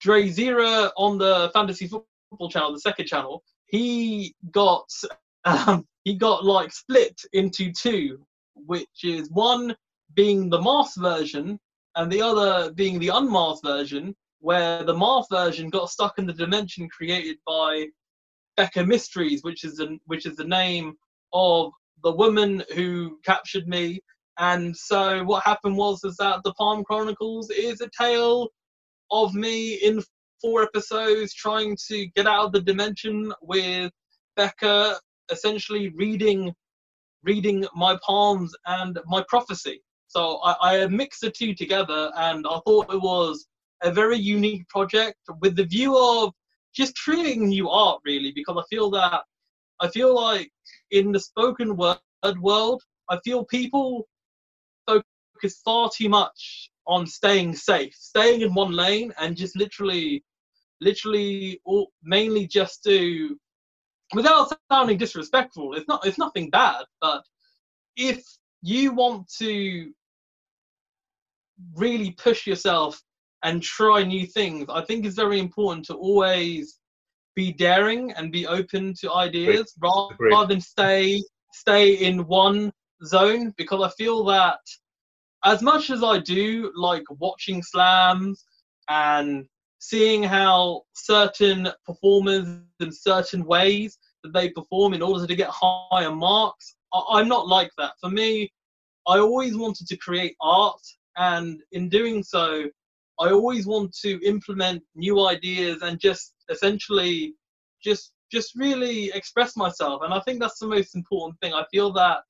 Dre 0.00 0.28
Zira 0.28 0.90
on 0.96 1.18
the 1.18 1.50
Fantasy 1.52 1.88
Football 1.88 2.50
channel, 2.50 2.72
the 2.72 2.80
second 2.80 3.06
channel, 3.06 3.42
he 3.66 4.34
got 4.50 4.88
um, 5.44 5.86
he 6.04 6.14
got 6.14 6.44
like 6.44 6.72
split 6.72 7.20
into 7.32 7.72
two, 7.72 8.24
which 8.54 9.04
is 9.04 9.30
one 9.30 9.74
being 10.14 10.48
the 10.48 10.60
masked 10.60 10.98
version 10.98 11.58
and 11.96 12.10
the 12.10 12.22
other 12.22 12.72
being 12.72 12.98
the 12.98 13.08
unmasked 13.08 13.64
version, 13.64 14.14
where 14.40 14.84
the 14.84 14.96
masked 14.96 15.30
version 15.30 15.70
got 15.70 15.90
stuck 15.90 16.18
in 16.18 16.26
the 16.26 16.32
dimension 16.32 16.88
created 16.88 17.36
by 17.46 17.86
Becca 18.56 18.84
Mysteries, 18.84 19.42
which 19.42 19.64
is 19.64 19.76
the 19.76 19.98
which 20.06 20.26
is 20.26 20.36
the 20.36 20.44
name 20.44 20.94
of 21.32 21.72
the 22.02 22.12
woman 22.12 22.62
who 22.74 23.18
captured 23.24 23.68
me. 23.68 24.00
And 24.40 24.74
so 24.74 25.22
what 25.24 25.44
happened 25.44 25.76
was 25.76 26.02
is 26.02 26.16
that 26.16 26.40
the 26.44 26.54
Palm 26.54 26.82
Chronicles 26.82 27.50
is 27.50 27.82
a 27.82 27.90
tale 27.96 28.48
of 29.10 29.34
me 29.34 29.74
in 29.74 30.02
four 30.40 30.62
episodes 30.62 31.34
trying 31.34 31.76
to 31.88 32.06
get 32.16 32.26
out 32.26 32.46
of 32.46 32.52
the 32.52 32.62
dimension 32.62 33.34
with 33.42 33.92
Becca 34.36 34.98
essentially 35.30 35.90
reading 35.90 36.54
reading 37.22 37.66
my 37.76 37.98
palms 38.04 38.54
and 38.64 38.98
my 39.04 39.22
prophecy. 39.28 39.82
So 40.06 40.38
I, 40.42 40.82
I 40.82 40.86
mixed 40.86 41.20
the 41.20 41.30
two 41.30 41.54
together 41.54 42.10
and 42.16 42.46
I 42.48 42.60
thought 42.66 42.94
it 42.94 43.02
was 43.02 43.46
a 43.82 43.92
very 43.92 44.16
unique 44.16 44.66
project 44.70 45.18
with 45.42 45.54
the 45.54 45.66
view 45.66 45.98
of 45.98 46.32
just 46.74 46.96
creating 46.96 47.48
new 47.48 47.68
art 47.68 48.00
really 48.06 48.32
because 48.34 48.56
I 48.58 48.64
feel 48.74 48.90
that 48.92 49.20
I 49.80 49.88
feel 49.88 50.14
like 50.14 50.50
in 50.90 51.12
the 51.12 51.20
spoken 51.20 51.76
word 51.76 51.98
world 52.40 52.82
I 53.10 53.18
feel 53.22 53.44
people 53.44 54.06
focus 55.40 55.60
far 55.64 55.90
too 55.94 56.08
much 56.08 56.70
on 56.86 57.06
staying 57.06 57.54
safe, 57.54 57.94
staying 57.94 58.42
in 58.42 58.54
one 58.54 58.72
lane 58.72 59.12
and 59.18 59.36
just 59.36 59.56
literally 59.56 60.24
literally 60.80 61.60
all, 61.64 61.92
mainly 62.02 62.46
just 62.46 62.82
to 62.84 63.38
without 64.14 64.50
sounding 64.72 64.96
disrespectful 64.96 65.74
it's 65.74 65.86
not 65.86 66.04
it's 66.06 66.18
nothing 66.18 66.48
bad 66.50 66.84
but 67.00 67.22
if 67.96 68.24
you 68.62 68.92
want 68.92 69.30
to 69.38 69.92
really 71.76 72.12
push 72.12 72.46
yourself 72.46 73.00
and 73.44 73.62
try 73.62 74.02
new 74.02 74.26
things 74.26 74.64
i 74.70 74.82
think 74.82 75.04
it's 75.04 75.16
very 75.16 75.38
important 75.38 75.84
to 75.84 75.94
always 75.94 76.80
be 77.36 77.52
daring 77.52 78.10
and 78.12 78.32
be 78.32 78.46
open 78.46 78.94
to 78.98 79.12
ideas 79.12 79.72
rather, 79.82 80.14
Agreed. 80.14 80.32
rather 80.32 80.48
than 80.48 80.60
stay 80.60 81.22
stay 81.52 81.92
in 81.92 82.26
one 82.26 82.72
zone 83.04 83.52
because 83.58 83.82
i 83.84 84.02
feel 84.02 84.24
that 84.24 84.58
as 85.44 85.62
much 85.62 85.90
as 85.90 86.02
i 86.02 86.18
do 86.18 86.72
like 86.76 87.04
watching 87.18 87.62
slams 87.62 88.44
and 88.88 89.46
seeing 89.80 90.22
how 90.22 90.82
certain 90.94 91.68
performers 91.86 92.46
in 92.80 92.92
certain 92.92 93.44
ways 93.44 93.98
that 94.22 94.32
they 94.32 94.50
perform 94.50 94.92
in 94.92 95.02
order 95.02 95.26
to 95.26 95.34
get 95.34 95.48
higher 95.50 96.14
marks. 96.14 96.76
I- 96.92 97.04
I'm 97.12 97.28
not 97.28 97.48
like 97.48 97.70
that. 97.78 97.94
For 98.00 98.10
me, 98.10 98.52
I 99.08 99.18
always 99.18 99.56
wanted 99.56 99.86
to 99.88 99.96
create 99.96 100.36
art, 100.40 100.82
and 101.16 101.62
in 101.72 101.88
doing 101.88 102.22
so, 102.22 102.68
I 103.18 103.30
always 103.30 103.66
want 103.66 103.94
to 104.02 104.20
implement 104.24 104.82
new 104.94 105.26
ideas 105.26 105.82
and 105.82 105.98
just 105.98 106.34
essentially 106.50 107.34
just 107.82 108.12
just 108.30 108.54
really 108.54 109.10
express 109.12 109.56
myself. 109.56 110.02
And 110.04 110.14
I 110.14 110.20
think 110.20 110.38
that's 110.40 110.58
the 110.60 110.66
most 110.68 110.94
important 110.94 111.40
thing. 111.40 111.52
I 111.52 111.64
feel 111.72 111.92
that 111.94 112.22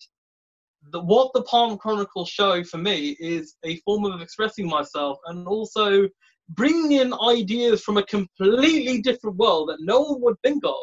the, 0.88 1.00
what 1.00 1.32
the 1.34 1.42
Palm 1.42 1.78
Chronicles 1.78 2.28
show 2.28 2.64
for 2.64 2.78
me 2.78 3.16
is 3.20 3.56
a 3.64 3.76
form 3.80 4.04
of 4.04 4.20
expressing 4.20 4.68
myself 4.68 5.18
and 5.26 5.46
also 5.46 6.08
bringing 6.50 6.92
in 6.92 7.14
ideas 7.14 7.82
from 7.82 7.96
a 7.96 8.06
completely 8.06 9.00
different 9.00 9.36
world 9.36 9.68
that 9.68 9.78
no 9.80 10.00
one 10.00 10.20
would 10.22 10.36
think 10.42 10.64
of, 10.64 10.80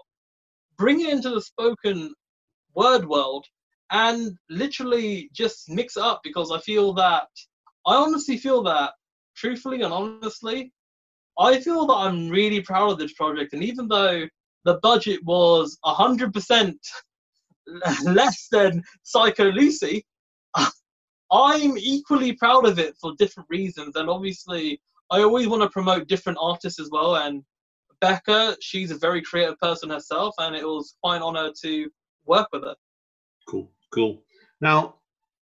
bring 0.78 1.02
it 1.02 1.10
into 1.10 1.30
the 1.30 1.42
spoken 1.42 2.14
word 2.76 3.06
world, 3.08 3.46
and 3.92 4.38
literally 4.50 5.30
just 5.34 5.70
mix 5.70 5.98
it 5.98 6.04
up 6.04 6.22
because 6.24 6.52
I 6.52 6.60
feel 6.60 6.94
that, 6.94 7.28
I 7.86 7.96
honestly 7.96 8.38
feel 8.38 8.62
that, 8.64 8.94
truthfully 9.36 9.82
and 9.82 9.94
honestly, 9.94 10.72
I 11.40 11.60
feel 11.60 11.86
that 11.88 11.94
I'm 11.94 12.30
really 12.30 12.62
proud 12.62 12.92
of 12.92 12.98
this 12.98 13.14
project. 13.14 13.54
And 13.54 13.64
even 13.64 13.88
though 13.88 14.26
the 14.66 14.80
budget 14.82 15.24
was 15.24 15.78
100% 15.86 16.74
less 18.04 18.48
than 18.52 18.84
Psycho 19.04 19.52
Lucy, 19.52 20.06
I'm 21.32 21.78
equally 21.78 22.34
proud 22.34 22.66
of 22.66 22.80
it 22.80 22.96
for 23.00 23.14
different 23.18 23.50
reasons. 23.50 23.96
And 23.96 24.10
obviously, 24.10 24.82
I 25.12 25.22
always 25.22 25.48
want 25.48 25.64
to 25.64 25.70
promote 25.70 26.08
different 26.08 26.38
artists 26.42 26.80
as 26.80 26.90
well. 26.92 27.18
And 27.18 27.44
Becca, 28.02 28.58
she's 28.62 28.92
a 28.92 28.98
very 28.98 29.22
creative 29.22 29.60
person 29.60 29.90
herself, 29.90 30.36
and 30.40 30.56
it 30.56 30.66
was 30.66 30.96
quite 31.02 31.18
an 31.18 31.24
honor 31.24 31.52
to 31.64 31.90
work 32.26 32.48
with 32.52 32.64
her. 32.64 32.76
Cool, 33.50 33.72
cool. 33.94 34.22
Now, 34.62 34.96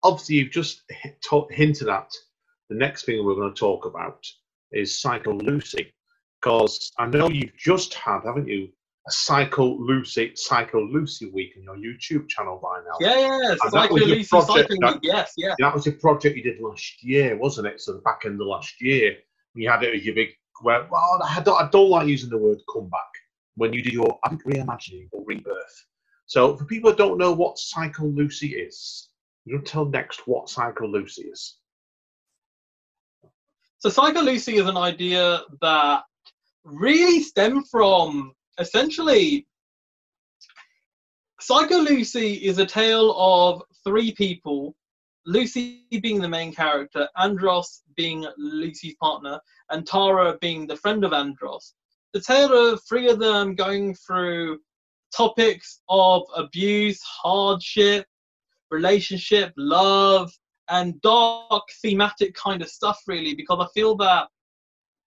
obviously, 0.04 0.36
you've 0.36 0.52
just 0.52 0.82
hinted 1.52 1.90
at 1.90 2.12
the 2.70 2.76
next 2.76 3.06
thing 3.06 3.24
we're 3.24 3.36
going 3.36 3.54
to 3.54 3.60
talk 3.60 3.86
about 3.86 4.26
is 4.72 5.00
Psycho 5.00 5.34
Lucy, 5.34 5.94
because 6.42 6.92
I 6.98 7.08
know 7.08 7.30
you've 7.30 7.58
just 7.58 7.94
had, 7.94 8.22
haven't 8.26 8.48
you, 8.48 8.70
a 9.10 9.12
Psycho 9.12 9.78
Lucy, 9.78 10.32
Psycho 10.36 10.82
Lucy 10.82 11.30
week 11.32 11.54
on 11.58 11.63
your 11.63 11.75
YouTube 11.75 12.30
channel 12.30 12.60
by 12.62 12.80
now. 12.86 12.96
Yeah, 13.00 13.20
yeah, 13.20 13.56
that 13.62 13.72
Psycho 13.72 13.96
Lucy, 13.96 14.28
project 14.30 14.70
Psycho 14.70 14.75
that- 14.82 14.94
Week, 14.96 15.00
yes, 15.04 15.34
yeah. 15.38 15.56
That 15.60 15.74
was 15.74 15.88
a 15.88 15.92
project 15.92 16.38
you 16.38 16.44
did 16.44 16.62
last 16.62 17.04
year, 17.04 17.38
wasn't 17.38 17.68
it? 17.68 17.82
So 17.82 17.94
the 17.94 18.00
back 18.00 18.22
end 18.25 18.39
of 18.39 18.48
last 18.48 18.82
year, 18.82 19.18
you 19.56 19.70
had 19.70 19.84
it 19.84 19.94
with 19.94 20.04
your 20.04 20.16
big. 20.16 20.30
Well, 20.62 20.88
I 21.24 21.42
don't, 21.42 21.62
I 21.62 21.70
don't 21.70 21.89
like 21.89 22.08
using 22.08 22.30
the 22.30 22.38
word 22.38 22.60
comeback 22.72 23.00
when 23.56 23.74
you 23.74 23.82
do 23.82 23.92
your 23.92 24.20
I 24.24 24.30
think 24.30 24.44
reimagining 24.44 25.08
or 25.12 25.24
rebirth. 25.25 25.86
So 26.25 26.56
for 26.58 26.66
people 26.66 26.92
that 26.92 26.98
don't 26.98 27.18
know 27.18 27.32
what 27.32 27.58
Psycho 27.58 28.06
Lucy 28.06 28.50
is, 28.56 29.10
to 29.50 29.60
tell 29.60 29.86
next 29.86 30.28
what 30.28 30.50
Psycho 30.50 30.86
Lucy 30.86 31.24
is. 31.24 31.58
So 33.80 33.89
Psycho 33.89 34.22
Lucy 34.22 34.58
is 34.58 34.68
an 34.68 34.78
idea 34.78 35.42
that 35.62 36.04
really 36.63 37.22
stemmed 37.24 37.68
from 37.70 38.34
essentially 38.60 39.46
Psycho 41.42 41.78
Lucy 41.78 42.34
is 42.34 42.58
a 42.58 42.66
tale 42.66 43.16
of 43.18 43.63
three 43.84 44.12
people, 44.13 44.75
Lucy 45.25 45.86
being 46.01 46.20
the 46.20 46.28
main 46.28 46.54
character, 46.54 47.08
Andros 47.18 47.82
being 47.96 48.28
Lucy's 48.38 48.96
partner, 49.01 49.39
and 49.70 49.88
Tara 49.88 50.38
being 50.42 50.68
the 50.68 50.75
friend 50.75 51.06
of 51.06 51.13
Andros. 51.13 51.74
The 52.13 52.20
tale 52.20 52.54
of 52.54 52.84
three 52.84 53.10
of 53.10 53.20
them 53.20 53.56
going 53.56 53.96
through 53.96 54.60
topics 55.16 55.82
of 55.88 56.24
abuse, 56.36 57.01
hardship, 57.04 58.06
relationship, 58.70 59.54
love, 59.58 60.32
and 60.70 61.01
dark 61.01 61.63
thematic 61.82 62.36
kind 62.36 62.62
of 62.62 62.70
stuff, 62.70 63.01
really, 63.08 63.34
because 63.34 63.60
I 63.60 63.68
feel 63.74 63.96
that 63.98 64.28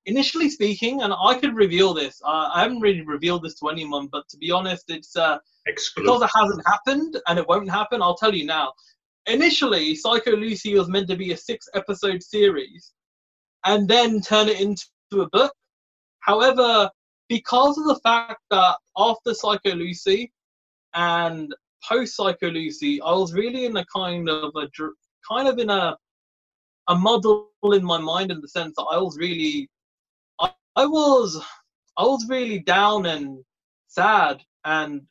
initially 0.07 0.49
speaking, 0.49 1.03
and 1.03 1.13
I 1.13 1.35
could 1.35 1.55
reveal 1.55 1.95
this, 1.95 2.21
uh, 2.25 2.51
I 2.55 2.63
haven't 2.63 2.81
really 2.81 3.03
revealed 3.03 3.45
this 3.45 3.55
to 3.61 3.69
anyone, 3.69 4.09
but 4.11 4.29
to 4.29 4.37
be 4.37 4.51
honest, 4.51 4.85
it's 4.89 5.17
uh, 5.17 5.39
because 5.65 6.23
it 6.23 6.31
hasn't 6.35 6.67
happened 6.67 7.21
and 7.29 7.39
it 7.39 7.49
won't 7.49 7.71
happen. 7.71 8.03
I'll 8.03 8.17
tell 8.17 8.35
you 8.35 8.47
now. 8.47 8.73
Initially, 9.27 9.95
Psycho 9.95 10.33
Lucy 10.33 10.75
was 10.75 10.89
meant 10.89 11.09
to 11.09 11.17
be 11.17 11.33
a 11.33 11.37
six 11.37 11.69
episode 11.75 12.23
series 12.23 12.93
and 13.65 13.89
then 13.89 14.21
turn 14.21 14.49
it 14.49 14.61
into 14.61 15.23
a 15.23 15.29
book. 15.31 15.53
However, 16.21 16.91
because 17.29 17.79
of 17.79 17.85
the 17.85 18.01
fact 18.03 18.41
that 18.51 18.77
after 18.97 19.35
Psycho 19.35 19.75
Lucy 19.75 20.33
and 20.95 21.55
post 21.89 22.17
Psycho 22.17 22.49
Lucy, 22.51 23.01
I 23.01 23.13
was 23.13 23.33
really 23.33 23.67
in 23.67 23.77
a 23.77 23.85
kind 23.95 24.29
of 24.29 24.53
a 24.57 24.69
kind 25.29 25.49
of 25.49 25.59
in 25.59 25.71
a 25.71 25.97
a 26.89 26.95
muddle 26.97 27.49
in 27.63 27.85
my 27.85 27.99
mind 27.99 28.33
in 28.33 28.41
the 28.41 28.49
sense 28.49 28.75
that 28.77 28.87
I 28.91 28.99
was 28.99 29.17
really 29.17 29.69
I, 30.77 30.87
was 30.87 31.43
I 31.99 32.05
was 32.05 32.27
really 32.29 32.61
down 32.61 33.07
and 33.07 33.45
sad 33.89 34.43
and 34.65 35.03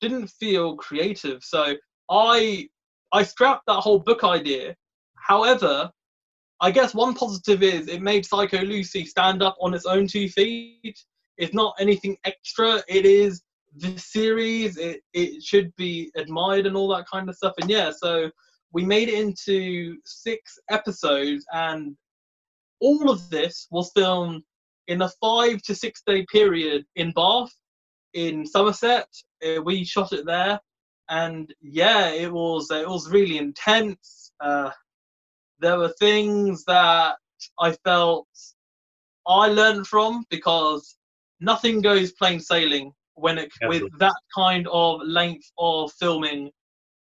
didn't 0.00 0.28
feel 0.28 0.76
creative. 0.76 1.42
So 1.42 1.74
I 2.10 2.68
I 3.12 3.22
scrapped 3.22 3.66
that 3.66 3.80
whole 3.80 3.98
book 3.98 4.24
idea. 4.24 4.74
However, 5.16 5.90
I 6.60 6.70
guess 6.70 6.94
one 6.94 7.14
positive 7.14 7.62
is 7.62 7.88
it 7.88 8.02
made 8.02 8.26
Psycho 8.26 8.62
Lucy 8.62 9.04
stand 9.04 9.42
up 9.42 9.56
on 9.60 9.74
its 9.74 9.86
own 9.86 10.06
two 10.06 10.28
feet. 10.28 10.96
It's 11.38 11.54
not 11.54 11.74
anything 11.78 12.16
extra. 12.24 12.82
It 12.88 13.06
is 13.06 13.42
the 13.76 13.96
series. 13.98 14.76
It 14.76 15.02
it 15.12 15.42
should 15.42 15.74
be 15.76 16.10
admired 16.16 16.66
and 16.66 16.76
all 16.76 16.88
that 16.94 17.08
kind 17.08 17.28
of 17.28 17.36
stuff. 17.36 17.54
And 17.60 17.70
yeah, 17.70 17.90
so 17.90 18.30
we 18.72 18.84
made 18.84 19.08
it 19.08 19.18
into 19.18 19.96
six 20.04 20.58
episodes, 20.70 21.44
and 21.52 21.96
all 22.80 23.10
of 23.10 23.28
this 23.30 23.66
was 23.70 23.90
filmed 23.94 24.42
in 24.90 25.02
a 25.02 25.08
five 25.20 25.62
to 25.62 25.74
six 25.74 26.02
day 26.04 26.26
period 26.30 26.84
in 26.96 27.12
Bath, 27.12 27.54
in 28.12 28.44
Somerset. 28.44 29.06
Uh, 29.44 29.62
we 29.62 29.84
shot 29.84 30.12
it 30.12 30.26
there, 30.26 30.60
and 31.08 31.54
yeah, 31.62 32.08
it 32.10 32.30
was 32.30 32.70
it 32.72 32.88
was 32.88 33.08
really 33.08 33.38
intense. 33.38 34.32
Uh, 34.40 34.70
there 35.60 35.78
were 35.78 35.94
things 36.00 36.64
that 36.64 37.14
I 37.60 37.72
felt 37.84 38.26
I 39.28 39.46
learned 39.46 39.86
from 39.86 40.24
because 40.28 40.96
nothing 41.38 41.80
goes 41.82 42.12
plain 42.12 42.40
sailing 42.40 42.92
when 43.14 43.38
it 43.38 43.52
with 43.68 43.84
that 44.00 44.20
kind 44.34 44.66
of 44.72 45.00
length 45.04 45.48
of 45.58 45.92
filming 46.00 46.50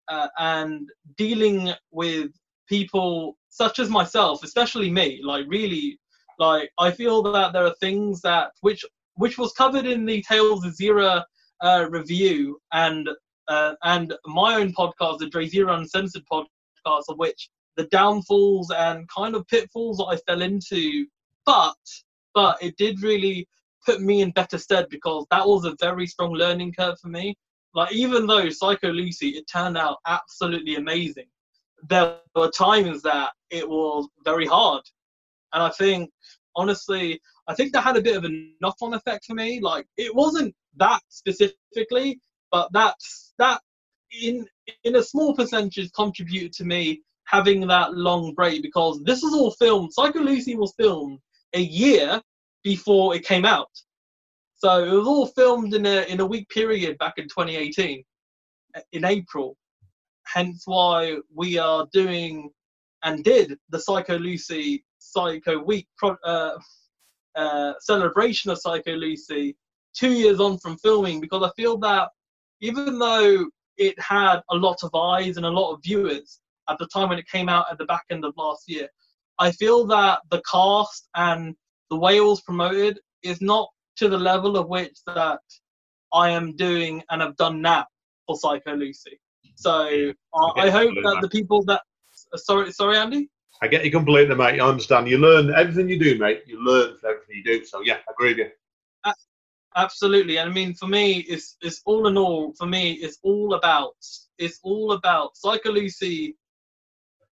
uh, 0.09 0.27
and 0.37 0.89
dealing 1.17 1.71
with 1.91 2.29
people 2.67 3.37
such 3.47 3.79
as 3.79 3.89
myself, 3.89 4.43
especially 4.43 4.91
me. 4.91 5.21
Like 5.23 5.45
really, 5.47 5.97
like 6.39 6.71
I 6.79 6.91
feel 6.91 7.21
that 7.23 7.53
there 7.53 7.65
are 7.65 7.75
things 7.75 8.21
that 8.21 8.51
which 8.61 8.83
which 9.15 9.37
was 9.37 9.51
covered 9.53 9.85
in 9.85 10.05
the 10.05 10.23
Tales 10.27 10.65
of 10.65 10.73
Zira 10.73 11.23
uh, 11.61 11.85
review 11.89 12.59
and 12.71 13.09
uh, 13.49 13.73
and 13.83 14.13
my 14.25 14.55
own 14.55 14.73
podcast, 14.73 15.19
the 15.19 15.29
Dre 15.29 15.47
Zira 15.47 15.77
Uncensored 15.77 16.23
podcast, 16.31 17.03
of 17.09 17.17
which 17.17 17.49
the 17.75 17.87
downfalls 17.87 18.71
and 18.71 19.07
kind 19.09 19.35
of 19.35 19.47
pitfalls 19.47 19.97
that 19.97 20.05
I 20.05 20.17
fell 20.27 20.41
into, 20.41 21.05
but 21.45 21.75
but 22.33 22.57
it 22.61 22.77
did 22.77 23.03
really 23.03 23.47
put 23.85 24.01
me 24.01 24.21
in 24.21 24.31
better 24.31 24.57
stead 24.57 24.87
because 24.89 25.25
that 25.31 25.45
was 25.45 25.65
a 25.65 25.75
very 25.79 26.07
strong 26.07 26.33
learning 26.33 26.73
curve 26.77 26.99
for 26.99 27.09
me. 27.09 27.35
Like 27.73 27.91
even 27.93 28.27
though 28.27 28.49
Psycho 28.49 28.91
Lucy, 28.91 29.29
it 29.29 29.45
turned 29.51 29.77
out 29.77 29.97
absolutely 30.07 30.75
amazing. 30.75 31.27
There 31.89 32.17
were 32.35 32.51
times 32.51 33.01
that 33.03 33.31
it 33.49 33.67
was 33.67 34.07
very 34.23 34.45
hard, 34.45 34.83
and 35.53 35.63
I 35.63 35.69
think 35.69 36.09
honestly, 36.55 37.19
I 37.47 37.55
think 37.55 37.73
that 37.73 37.83
had 37.83 37.97
a 37.97 38.01
bit 38.01 38.17
of 38.17 38.25
a 38.25 38.51
knock-on 38.61 38.93
effect 38.93 39.25
for 39.25 39.33
me. 39.33 39.59
Like 39.59 39.87
it 39.97 40.13
wasn't 40.13 40.53
that 40.77 41.01
specifically, 41.09 42.19
but 42.51 42.69
that's 42.73 43.33
that 43.39 43.61
in 44.11 44.45
in 44.83 44.95
a 44.95 45.03
small 45.03 45.35
percentage 45.35 45.91
contributed 45.93 46.53
to 46.53 46.65
me 46.65 47.01
having 47.25 47.67
that 47.67 47.93
long 47.93 48.33
break 48.33 48.61
because 48.61 49.01
this 49.03 49.21
was 49.21 49.33
all 49.33 49.51
filmed. 49.51 49.93
Psycho 49.93 50.19
Lucy 50.19 50.55
was 50.55 50.73
filmed 50.77 51.19
a 51.53 51.61
year 51.61 52.21
before 52.63 53.15
it 53.15 53.23
came 53.23 53.45
out. 53.45 53.69
So 54.55 54.83
it 54.83 54.91
was 54.91 55.07
all 55.07 55.27
filmed 55.27 55.73
in 55.73 55.85
a 55.85 56.03
in 56.11 56.19
a 56.19 56.25
week 56.25 56.49
period 56.49 56.97
back 56.97 57.13
in 57.17 57.25
2018, 57.25 58.03
in 58.91 59.05
April. 59.05 59.55
Hence 60.25 60.63
why 60.65 61.17
we 61.33 61.57
are 61.57 61.87
doing 61.93 62.51
and 63.03 63.23
did 63.23 63.57
the 63.69 63.79
Psycho 63.79 64.17
Lucy 64.17 64.83
Psycho 65.11 65.59
Week 65.63 65.87
uh, 66.03 66.51
uh, 67.35 67.73
celebration 67.79 68.51
of 68.51 68.59
Psycho 68.59 68.93
Lucy 68.93 69.55
two 69.95 70.11
years 70.11 70.39
on 70.39 70.57
from 70.59 70.77
filming 70.77 71.19
because 71.19 71.43
I 71.43 71.51
feel 71.61 71.77
that 71.79 72.09
even 72.61 72.99
though 72.99 73.47
it 73.77 73.99
had 73.99 74.41
a 74.49 74.55
lot 74.55 74.77
of 74.83 74.93
eyes 74.93 75.37
and 75.37 75.45
a 75.45 75.49
lot 75.49 75.73
of 75.73 75.81
viewers 75.83 76.39
at 76.69 76.77
the 76.77 76.87
time 76.87 77.09
when 77.09 77.19
it 77.19 77.27
came 77.27 77.49
out 77.49 77.65
at 77.71 77.77
the 77.77 77.85
back 77.85 78.03
end 78.09 78.25
of 78.25 78.33
last 78.37 78.63
year, 78.67 78.87
I 79.39 79.51
feel 79.51 79.87
that 79.87 80.19
the 80.29 80.41
cast 80.49 81.07
and 81.15 81.55
the 81.89 81.97
way 81.97 82.17
it 82.17 82.21
was 82.21 82.41
promoted 82.41 82.99
is 83.23 83.41
not 83.41 83.69
to 83.97 84.09
the 84.09 84.17
level 84.17 84.57
of 84.57 84.67
which 84.67 84.97
that 85.07 85.39
I 86.13 86.29
am 86.29 86.55
doing 86.55 87.03
and 87.09 87.21
have 87.21 87.35
done 87.37 87.61
now 87.61 87.85
for 88.27 88.37
Psycho 88.37 88.75
Lucy. 88.75 89.19
So 89.55 90.13
uh, 90.33 90.51
I 90.55 90.69
hope 90.69 90.93
that 91.03 91.19
the 91.21 91.29
people 91.29 91.63
that 91.65 91.81
uh, 92.33 92.37
sorry 92.37 92.71
sorry 92.71 92.97
Andy. 92.97 93.29
I 93.61 93.67
get 93.67 93.83
you 93.83 93.91
completely, 93.91 94.35
mate. 94.35 94.59
I 94.59 94.65
understand. 94.65 95.09
You 95.09 95.17
learn 95.17 95.53
everything 95.53 95.89
you 95.89 95.99
do, 95.99 96.17
mate. 96.17 96.43
You 96.47 96.63
learn 96.63 96.97
from 96.97 97.11
everything 97.11 97.37
you 97.37 97.43
do. 97.43 97.65
So 97.65 97.81
yeah, 97.81 97.97
I 98.07 98.11
agree 98.11 98.29
with 98.29 98.37
you. 98.37 98.49
Absolutely, 99.75 100.37
and 100.37 100.49
I 100.49 100.53
mean 100.53 100.73
for 100.73 100.87
me, 100.87 101.19
it's 101.19 101.55
it's 101.61 101.81
all 101.85 102.07
in 102.07 102.17
all. 102.17 102.53
For 102.53 102.65
me, 102.65 102.93
it's 102.93 103.19
all 103.21 103.53
about 103.53 103.95
it's 104.37 104.59
all 104.63 104.93
about 104.93 105.37
Psycho 105.37 105.71
Lucy. 105.71 106.35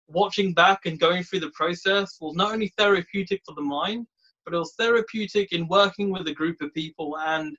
Watching 0.09 0.53
back 0.53 0.85
and 0.85 0.99
going 0.99 1.23
through 1.23 1.41
the 1.41 1.51
process 1.51 2.17
was 2.21 2.35
not 2.35 2.53
only 2.53 2.71
therapeutic 2.77 3.41
for 3.45 3.53
the 3.55 3.61
mind, 3.61 4.07
but 4.45 4.53
it 4.53 4.57
was 4.57 4.73
therapeutic 4.77 5.51
in 5.51 5.67
working 5.67 6.11
with 6.11 6.27
a 6.27 6.33
group 6.33 6.61
of 6.61 6.73
people. 6.73 7.17
And 7.17 7.57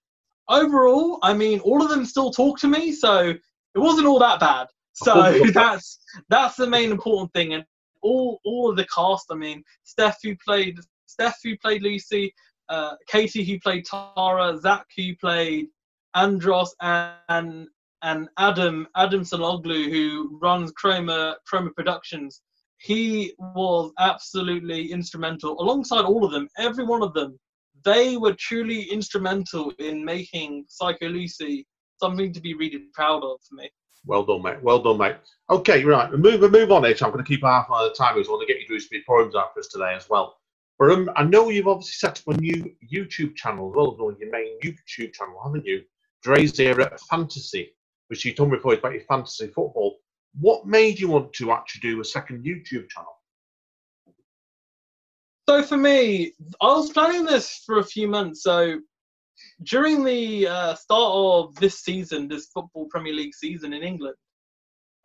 overall, 0.48 1.18
I 1.22 1.34
mean, 1.34 1.60
all 1.60 1.82
of 1.82 1.90
them 1.90 2.06
still 2.06 2.30
talk 2.30 2.58
to 2.60 2.68
me, 2.68 2.92
so 2.92 3.28
it 3.74 3.78
wasn't 3.78 4.06
all 4.06 4.18
that 4.20 4.40
bad. 4.40 4.68
So 4.94 5.38
that's 5.52 5.98
that's 6.28 6.56
the 6.56 6.66
main 6.68 6.92
important 6.92 7.32
thing. 7.34 7.52
And 7.52 7.64
all 8.02 8.40
all 8.44 8.70
of 8.70 8.76
the 8.76 8.86
cast, 8.86 9.26
I 9.30 9.34
mean, 9.34 9.62
Steph 9.84 10.18
who 10.22 10.36
played 10.36 10.78
Steph 11.06 11.38
who 11.42 11.56
played 11.58 11.82
Lucy, 11.82 12.34
uh, 12.68 12.94
Katie 13.06 13.44
who 13.44 13.58
played 13.60 13.84
Tara, 13.84 14.58
Zach 14.58 14.86
who 14.96 15.14
played 15.16 15.68
Andros, 16.14 16.74
and 16.80 17.68
and 18.02 18.28
Adam 18.38 18.86
Adam 18.96 19.22
Saloglu 19.22 19.90
who 19.90 20.38
runs 20.40 20.72
Chroma 20.72 21.34
Chroma 21.50 21.74
Productions. 21.74 22.42
He 22.80 23.34
was 23.38 23.90
absolutely 23.98 24.92
instrumental. 24.92 25.60
Alongside 25.60 26.04
all 26.04 26.24
of 26.24 26.30
them 26.30 26.48
every 26.58 26.84
one 26.84 27.02
of 27.02 27.12
them 27.14 27.38
they 27.84 28.16
were 28.16 28.34
truly 28.34 28.82
instrumental 28.82 29.72
in 29.78 30.04
making 30.04 30.64
psycho 30.68 31.06
lucy 31.08 31.66
something 32.00 32.32
to 32.32 32.40
be 32.40 32.54
really 32.54 32.84
proud 32.94 33.22
of 33.22 33.38
for 33.48 33.54
me 33.54 33.70
well 34.06 34.24
done 34.24 34.42
mate. 34.42 34.62
Well 34.62 34.82
done 34.82 34.98
mate. 34.98 35.16
Okay 35.50 35.84
right. 35.84 36.10
We 36.10 36.18
move 36.18 36.40
we 36.40 36.48
move 36.48 36.72
on 36.72 36.84
here 36.84 36.96
so 36.96 37.06
i'm 37.06 37.12
going 37.12 37.24
to 37.24 37.28
keep 37.28 37.42
half 37.42 37.66
of 37.70 37.88
the 37.88 37.94
time 37.94 38.14
i 38.14 38.18
want 38.28 38.46
to 38.46 38.52
get 38.52 38.60
you 38.60 38.66
through 38.66 38.80
some 38.80 39.02
poems 39.06 39.34
out 39.34 39.54
for 39.54 39.60
us 39.60 39.68
today 39.68 39.94
as 39.94 40.08
well. 40.08 40.36
But 40.78 40.92
um, 40.92 41.10
i 41.16 41.24
know 41.24 41.50
you've 41.50 41.68
obviously 41.68 41.92
set 41.92 42.20
up 42.20 42.34
a 42.34 42.40
new 42.40 42.72
youtube 42.92 43.34
channel 43.34 43.70
as 43.70 43.76
well 43.76 44.10
as 44.10 44.18
your 44.18 44.30
main 44.30 44.58
youtube 44.60 45.12
channel 45.12 45.40
haven't 45.44 45.66
you? 45.66 45.82
Dre 46.22 46.44
Zira 46.44 46.98
Fantasy, 47.08 47.74
which 48.08 48.24
you 48.24 48.34
told 48.34 48.50
me 48.50 48.56
before. 48.56 48.72
Is 48.72 48.80
about 48.80 48.92
your 48.92 49.02
fantasy 49.02 49.46
football. 49.46 49.98
What 50.40 50.66
made 50.66 50.98
you 50.98 51.08
want 51.08 51.32
to 51.34 51.52
actually 51.52 51.80
do 51.90 52.00
a 52.00 52.04
second 52.04 52.44
YouTube 52.44 52.88
channel? 52.88 53.14
So 55.48 55.62
for 55.62 55.76
me, 55.76 56.34
I 56.60 56.66
was 56.66 56.90
planning 56.90 57.24
this 57.24 57.62
for 57.64 57.78
a 57.78 57.84
few 57.84 58.06
months. 58.06 58.42
So 58.42 58.80
during 59.64 60.04
the 60.04 60.46
uh, 60.46 60.74
start 60.74 61.12
of 61.14 61.54
this 61.56 61.80
season, 61.80 62.28
this 62.28 62.48
football 62.52 62.86
Premier 62.90 63.12
League 63.14 63.34
season 63.34 63.72
in 63.72 63.82
England, 63.82 64.16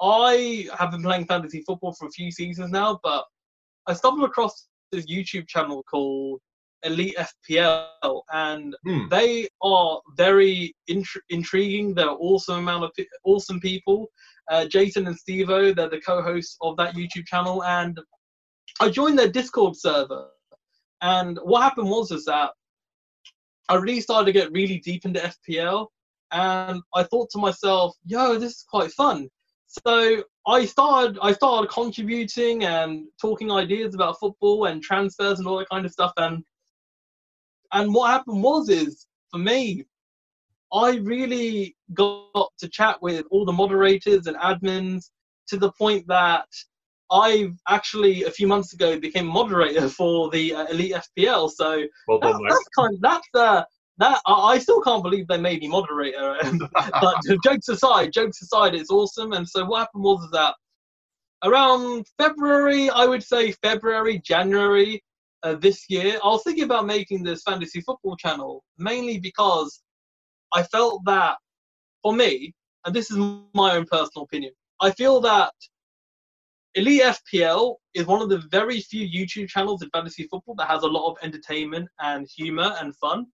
I 0.02 0.68
have 0.78 0.92
been 0.92 1.04
playing 1.04 1.26
fantasy 1.26 1.64
football 1.66 1.94
for 1.94 2.08
a 2.08 2.12
few 2.12 2.32
seasons 2.32 2.72
now, 2.72 3.00
but 3.04 3.26
I 3.88 3.94
stumbled 3.94 4.30
across 4.30 4.68
this 4.92 5.06
YouTube 5.06 5.48
channel 5.48 5.84
called 5.90 6.40
Elite 6.84 7.16
FPL, 7.18 8.22
and 8.34 8.76
Hmm. 8.86 9.08
they 9.10 9.48
are 9.62 10.02
very 10.18 10.76
intri- 10.90 11.22
intriguing. 11.30 11.94
They're 11.94 12.10
awesome 12.10 12.60
amount 12.60 12.84
of 12.86 12.92
pe- 12.98 13.06
awesome 13.24 13.60
people. 13.60 14.08
Uh, 14.52 14.66
Jason 14.66 15.08
and 15.08 15.18
Stevo, 15.18 15.74
they're 15.74 15.90
the 15.90 16.02
co-hosts 16.02 16.58
of 16.62 16.76
that 16.78 16.96
YouTube 16.96 17.26
channel, 17.26 17.64
and 17.64 17.98
I 18.82 18.90
joined 18.90 19.18
their 19.18 19.30
Discord 19.30 19.78
server. 19.78 20.30
And 21.02 21.38
what 21.44 21.62
happened 21.64 21.90
was 21.90 22.12
is 22.12 22.26
that 22.26 22.52
I 23.70 23.76
really 23.76 24.02
started 24.02 24.26
to 24.26 24.32
get 24.32 24.52
really 24.52 24.80
deep 24.80 25.06
into 25.06 25.20
FPL, 25.20 25.88
and 26.32 26.82
I 26.94 27.04
thought 27.04 27.30
to 27.32 27.38
myself, 27.38 27.96
"Yo, 28.06 28.38
this 28.38 28.54
is 28.54 28.66
quite 28.68 28.92
fun." 28.92 29.30
So 29.68 30.24
I 30.46 30.66
started 30.66 31.18
I 31.22 31.34
started 31.34 31.70
contributing 31.70 32.64
and 32.64 33.08
talking 33.20 33.52
ideas 33.52 33.96
about 33.96 34.20
football 34.20 34.66
and 34.66 34.84
transfers 34.84 35.40
and 35.40 35.48
all 35.48 35.58
that 35.60 35.70
kind 35.70 35.86
of 35.86 35.92
stuff. 35.92 36.14
And 36.18 36.44
and 37.72 37.94
what 37.94 38.12
happened 38.12 38.44
was 38.44 38.70
is 38.70 39.08
for 39.32 39.40
me, 39.40 39.86
I 40.72 40.98
really 40.98 41.76
got 41.94 42.52
to 42.60 42.68
chat 42.68 43.02
with 43.02 43.26
all 43.32 43.46
the 43.46 43.52
moderators 43.52 44.28
and 44.28 44.38
admins 44.38 45.10
to 45.48 45.58
the 45.58 45.72
point 45.72 46.08
that 46.08 46.48
I 47.14 47.52
actually 47.70 48.24
a 48.24 48.32
few 48.32 48.48
months 48.48 48.74
ago 48.74 49.00
became 49.00 49.28
moderator 49.28 49.88
for 50.00 50.30
the 50.32 50.56
uh, 50.56 50.66
Elite 50.66 50.96
FPL. 51.18 51.50
So 51.52 51.84
Well 52.08 52.20
that's, 52.20 52.34
done, 52.34 52.44
mate. 52.44 52.50
that's 52.50 52.70
kind 52.78 52.98
that's 53.02 53.28
uh, 53.36 53.64
that 54.00 54.22
I, 54.26 54.34
I 54.34 54.60
still 54.60 54.82
can't 54.82 55.04
believe 55.04 55.28
they 55.28 55.38
made 55.40 55.62
me 55.62 55.68
moderator. 55.68 56.36
but 56.74 57.16
jokes 57.44 57.70
aside, 57.70 58.12
jokes 58.12 58.42
aside, 58.42 58.74
it's 58.74 58.90
awesome. 58.90 59.34
And 59.34 59.48
so 59.48 59.64
what 59.66 59.80
happened 59.80 60.04
was 60.04 60.28
that 60.32 60.56
around 61.44 62.08
February, 62.18 62.90
I 62.90 63.06
would 63.06 63.24
say 63.24 63.52
February, 63.52 64.20
January 64.26 65.04
uh, 65.44 65.56
this 65.56 65.86
year, 65.90 66.18
I 66.24 66.28
was 66.28 66.44
thinking 66.44 66.64
about 66.64 66.88
making 66.88 67.24
this 67.24 67.44
fantasy 67.44 67.82
football 67.82 68.16
channel 68.16 68.64
mainly 68.78 69.20
because 69.20 69.84
I 70.54 70.64
felt 70.64 71.02
that 71.06 71.38
for 72.02 72.14
me, 72.14 72.54
and 72.86 72.96
this 72.96 73.12
is 73.12 73.18
my 73.18 73.76
own 73.76 73.86
personal 73.86 74.24
opinion, 74.24 74.54
I 74.82 74.92
feel 74.92 75.22
that 75.22 75.54
Elite 76.76 77.04
FPL 77.04 77.76
is 77.94 78.08
one 78.08 78.22
of 78.22 78.30
the 78.30 78.40
very 78.50 78.82
few 78.82 79.08
YouTube 79.08 79.48
channels 79.48 79.84
in 79.84 79.90
fantasy 79.92 80.24
football 80.24 80.56
that 80.56 80.68
has 80.68 80.82
a 80.82 80.88
lot 80.88 81.12
of 81.12 81.18
entertainment 81.22 81.88
and 82.00 82.28
humor 82.36 82.76
and 82.80 82.96
fun. 82.96 83.28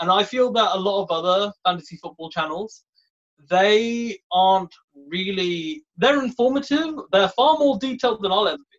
And 0.00 0.10
I 0.10 0.24
feel 0.24 0.50
that 0.52 0.74
a 0.74 0.78
lot 0.78 1.02
of 1.02 1.10
other 1.10 1.52
fantasy 1.66 1.98
football 2.02 2.30
channels, 2.30 2.84
they 3.50 4.18
aren't 4.32 4.74
really 4.94 5.84
they're 5.98 6.22
informative, 6.22 6.94
they're 7.12 7.28
far 7.28 7.58
more 7.58 7.78
detailed 7.78 8.22
than 8.22 8.32
I'll 8.32 8.48
ever 8.48 8.56
be. 8.56 8.78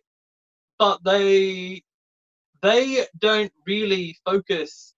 But 0.78 1.04
they 1.04 1.82
they 2.62 3.06
don't 3.20 3.52
really 3.66 4.16
focus 4.24 4.94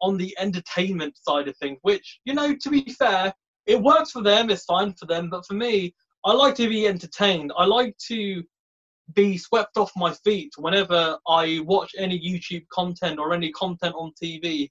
on 0.00 0.16
the 0.16 0.34
entertainment 0.38 1.16
side 1.18 1.48
of 1.48 1.56
things, 1.58 1.78
which, 1.82 2.20
you 2.24 2.32
know, 2.32 2.54
to 2.54 2.70
be 2.70 2.82
fair, 2.98 3.32
it 3.66 3.80
works 3.80 4.10
for 4.10 4.22
them, 4.22 4.50
it's 4.50 4.64
fine 4.64 4.94
for 4.94 5.06
them, 5.06 5.28
but 5.28 5.44
for 5.46 5.54
me, 5.54 5.94
I 6.26 6.32
like 6.32 6.56
to 6.56 6.68
be 6.68 6.88
entertained. 6.88 7.52
I 7.56 7.66
like 7.66 7.96
to 8.08 8.42
be 9.14 9.38
swept 9.38 9.76
off 9.76 9.92
my 9.94 10.12
feet 10.12 10.52
whenever 10.58 11.16
I 11.28 11.60
watch 11.64 11.94
any 11.96 12.18
YouTube 12.18 12.66
content 12.68 13.20
or 13.20 13.32
any 13.32 13.52
content 13.52 13.94
on 13.96 14.12
TV 14.20 14.68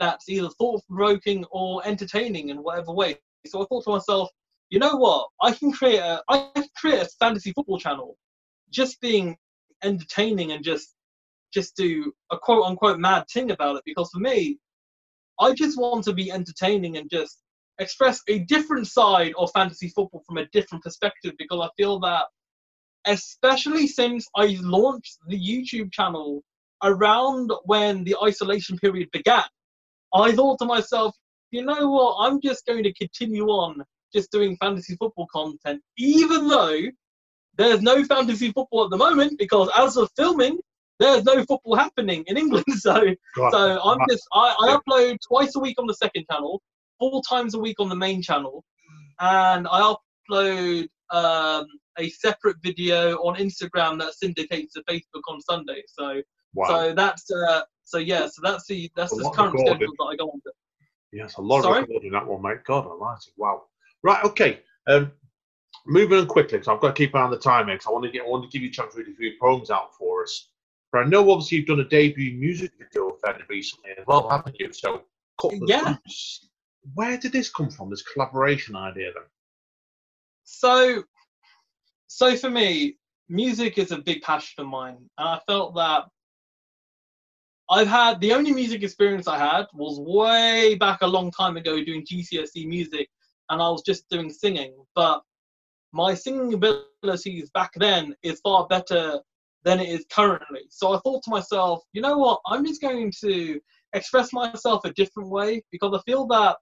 that's 0.00 0.30
either 0.30 0.48
thought 0.48 0.80
provoking 0.88 1.44
or 1.50 1.86
entertaining 1.86 2.48
in 2.48 2.62
whatever 2.62 2.90
way. 2.90 3.18
So 3.44 3.62
I 3.62 3.66
thought 3.66 3.84
to 3.84 3.90
myself, 3.90 4.30
you 4.70 4.78
know 4.78 4.96
what? 4.96 5.28
I 5.42 5.52
can 5.52 5.72
create 5.72 5.98
a 5.98 6.22
I 6.30 6.48
can 6.54 6.64
create 6.74 7.02
a 7.02 7.10
fantasy 7.20 7.52
football 7.52 7.78
channel 7.78 8.16
just 8.70 8.98
being 9.02 9.36
entertaining 9.82 10.52
and 10.52 10.64
just 10.64 10.94
just 11.52 11.76
do 11.76 12.14
a 12.32 12.38
quote 12.38 12.64
unquote 12.64 12.98
mad 12.98 13.26
thing 13.30 13.50
about 13.50 13.76
it 13.76 13.82
because 13.84 14.08
for 14.10 14.20
me, 14.20 14.58
I 15.38 15.52
just 15.52 15.78
want 15.78 16.04
to 16.04 16.14
be 16.14 16.32
entertaining 16.32 16.96
and 16.96 17.10
just 17.10 17.43
express 17.78 18.20
a 18.28 18.40
different 18.40 18.86
side 18.86 19.32
of 19.38 19.50
fantasy 19.52 19.88
football 19.88 20.22
from 20.26 20.38
a 20.38 20.46
different 20.46 20.84
perspective 20.84 21.32
because 21.38 21.60
I 21.60 21.68
feel 21.76 21.98
that 22.00 22.26
especially 23.06 23.86
since 23.86 24.26
I 24.36 24.56
launched 24.60 25.18
the 25.28 25.38
YouTube 25.38 25.92
channel 25.92 26.42
around 26.82 27.52
when 27.64 28.04
the 28.04 28.16
isolation 28.22 28.78
period 28.78 29.08
began, 29.12 29.44
I 30.14 30.32
thought 30.32 30.58
to 30.60 30.64
myself, 30.64 31.14
you 31.50 31.64
know 31.64 31.90
what, 31.90 32.16
I'm 32.18 32.40
just 32.40 32.66
going 32.66 32.84
to 32.84 32.92
continue 32.94 33.46
on 33.46 33.82
just 34.14 34.30
doing 34.30 34.56
fantasy 34.58 34.96
football 34.96 35.26
content, 35.32 35.82
even 35.98 36.48
though 36.48 36.80
there's 37.56 37.82
no 37.82 38.04
fantasy 38.04 38.52
football 38.52 38.84
at 38.84 38.90
the 38.90 38.96
moment 38.96 39.38
because 39.38 39.68
as 39.76 39.96
of 39.96 40.10
filming, 40.16 40.58
there's 40.98 41.24
no 41.24 41.44
football 41.44 41.76
happening 41.76 42.24
in 42.26 42.36
England. 42.36 42.64
So 42.76 42.94
Right. 43.36 43.52
so 43.52 43.80
I'm 43.82 43.98
Right. 43.98 44.10
just 44.10 44.26
I, 44.32 44.54
I 44.60 44.76
upload 44.76 45.18
twice 45.26 45.54
a 45.56 45.60
week 45.60 45.76
on 45.78 45.86
the 45.86 45.94
second 45.94 46.24
channel, 46.30 46.60
four 46.98 47.22
times 47.28 47.54
a 47.54 47.58
week 47.58 47.80
on 47.80 47.88
the 47.88 47.96
main 47.96 48.22
channel, 48.22 48.64
and 49.20 49.66
I 49.70 49.94
upload 50.30 50.88
um, 51.10 51.66
a 51.98 52.08
separate 52.10 52.56
video 52.62 53.16
on 53.18 53.36
Instagram 53.36 53.98
that 54.00 54.14
syndicates 54.14 54.74
to 54.74 54.82
Facebook 54.82 55.22
on 55.28 55.40
Sunday. 55.40 55.82
So 55.86 56.22
wow. 56.54 56.66
so 56.68 56.94
that's 56.94 57.30
uh, 57.30 57.62
so 57.84 57.98
yeah, 57.98 58.26
so 58.26 58.40
that's 58.42 58.66
the 58.66 58.90
that's 58.96 59.16
the 59.16 59.30
current 59.30 59.54
recording. 59.54 59.76
schedule 59.76 59.94
that 59.98 60.04
I 60.04 60.16
go 60.16 60.30
on. 60.30 60.40
To. 60.40 60.52
Yes, 61.12 61.36
a 61.36 61.42
lot 61.42 61.62
Sorry? 61.62 61.82
of 61.82 61.88
recording 61.88 62.12
that 62.12 62.26
one, 62.26 62.42
mate. 62.42 62.64
God 62.66 62.86
almighty. 62.86 63.30
Wow. 63.36 63.62
Right, 64.02 64.22
okay. 64.24 64.60
Um, 64.88 65.12
moving 65.86 66.18
on 66.18 66.26
quickly, 66.26 66.58
because 66.58 66.68
I've 66.68 66.80
got 66.80 66.88
to 66.88 66.94
keep 66.94 67.14
an 67.14 67.20
eye 67.20 67.24
on 67.24 67.30
the 67.30 67.38
timing, 67.38 67.76
because 67.76 67.86
I 67.86 67.90
want 67.90 68.04
to 68.04 68.10
get 68.10 68.22
I 68.22 68.28
want 68.28 68.44
to 68.44 68.50
give 68.50 68.62
you 68.62 68.68
a 68.68 68.72
chance 68.72 68.94
to 68.94 69.00
read 69.00 69.08
a 69.08 69.16
few 69.16 69.32
poems 69.40 69.70
out 69.70 69.94
for 69.96 70.24
us. 70.24 70.48
But 70.92 71.02
I 71.02 71.04
know 71.06 71.30
obviously 71.30 71.58
you've 71.58 71.66
done 71.66 71.80
a 71.80 71.88
debut 71.88 72.38
music 72.38 72.72
video 72.78 73.16
fairly 73.24 73.42
recently 73.48 73.90
as 73.98 74.06
well, 74.06 74.28
haven't 74.28 74.56
you? 74.58 74.72
So 74.72 75.02
cut 75.40 75.52
Yeah. 75.66 75.96
loose. 76.04 76.48
Where 76.92 77.16
did 77.16 77.32
this 77.32 77.50
come 77.50 77.70
from, 77.70 77.90
this 77.90 78.02
collaboration 78.02 78.76
idea 78.76 79.12
then? 79.14 79.24
So 80.44 81.04
so 82.06 82.36
for 82.36 82.50
me, 82.50 82.96
music 83.28 83.78
is 83.78 83.90
a 83.90 83.98
big 83.98 84.22
passion 84.22 84.62
of 84.62 84.68
mine, 84.68 84.98
and 85.18 85.28
I 85.28 85.40
felt 85.46 85.74
that 85.76 86.04
I've 87.70 87.88
had 87.88 88.20
the 88.20 88.34
only 88.34 88.52
music 88.52 88.82
experience 88.82 89.26
I 89.26 89.38
had 89.38 89.66
was 89.72 89.98
way 89.98 90.74
back 90.74 91.00
a 91.00 91.06
long 91.06 91.30
time 91.30 91.56
ago 91.56 91.82
doing 91.82 92.04
GCSE 92.04 92.66
music, 92.66 93.08
and 93.48 93.62
I 93.62 93.68
was 93.70 93.82
just 93.82 94.08
doing 94.10 94.30
singing. 94.30 94.74
But 94.94 95.22
my 95.92 96.12
singing 96.12 96.52
abilities 96.52 97.50
back 97.54 97.72
then 97.76 98.14
is 98.22 98.40
far 98.40 98.66
better 98.66 99.20
than 99.64 99.80
it 99.80 99.88
is 99.88 100.04
currently. 100.10 100.62
So 100.68 100.92
I 100.92 100.98
thought 101.00 101.22
to 101.24 101.30
myself, 101.30 101.82
you 101.94 102.02
know 102.02 102.18
what? 102.18 102.40
I'm 102.46 102.66
just 102.66 102.82
going 102.82 103.12
to 103.22 103.58
express 103.94 104.32
myself 104.32 104.84
a 104.84 104.92
different 104.92 105.30
way 105.30 105.62
because 105.72 105.98
I 105.98 106.02
feel 106.10 106.26
that, 106.26 106.56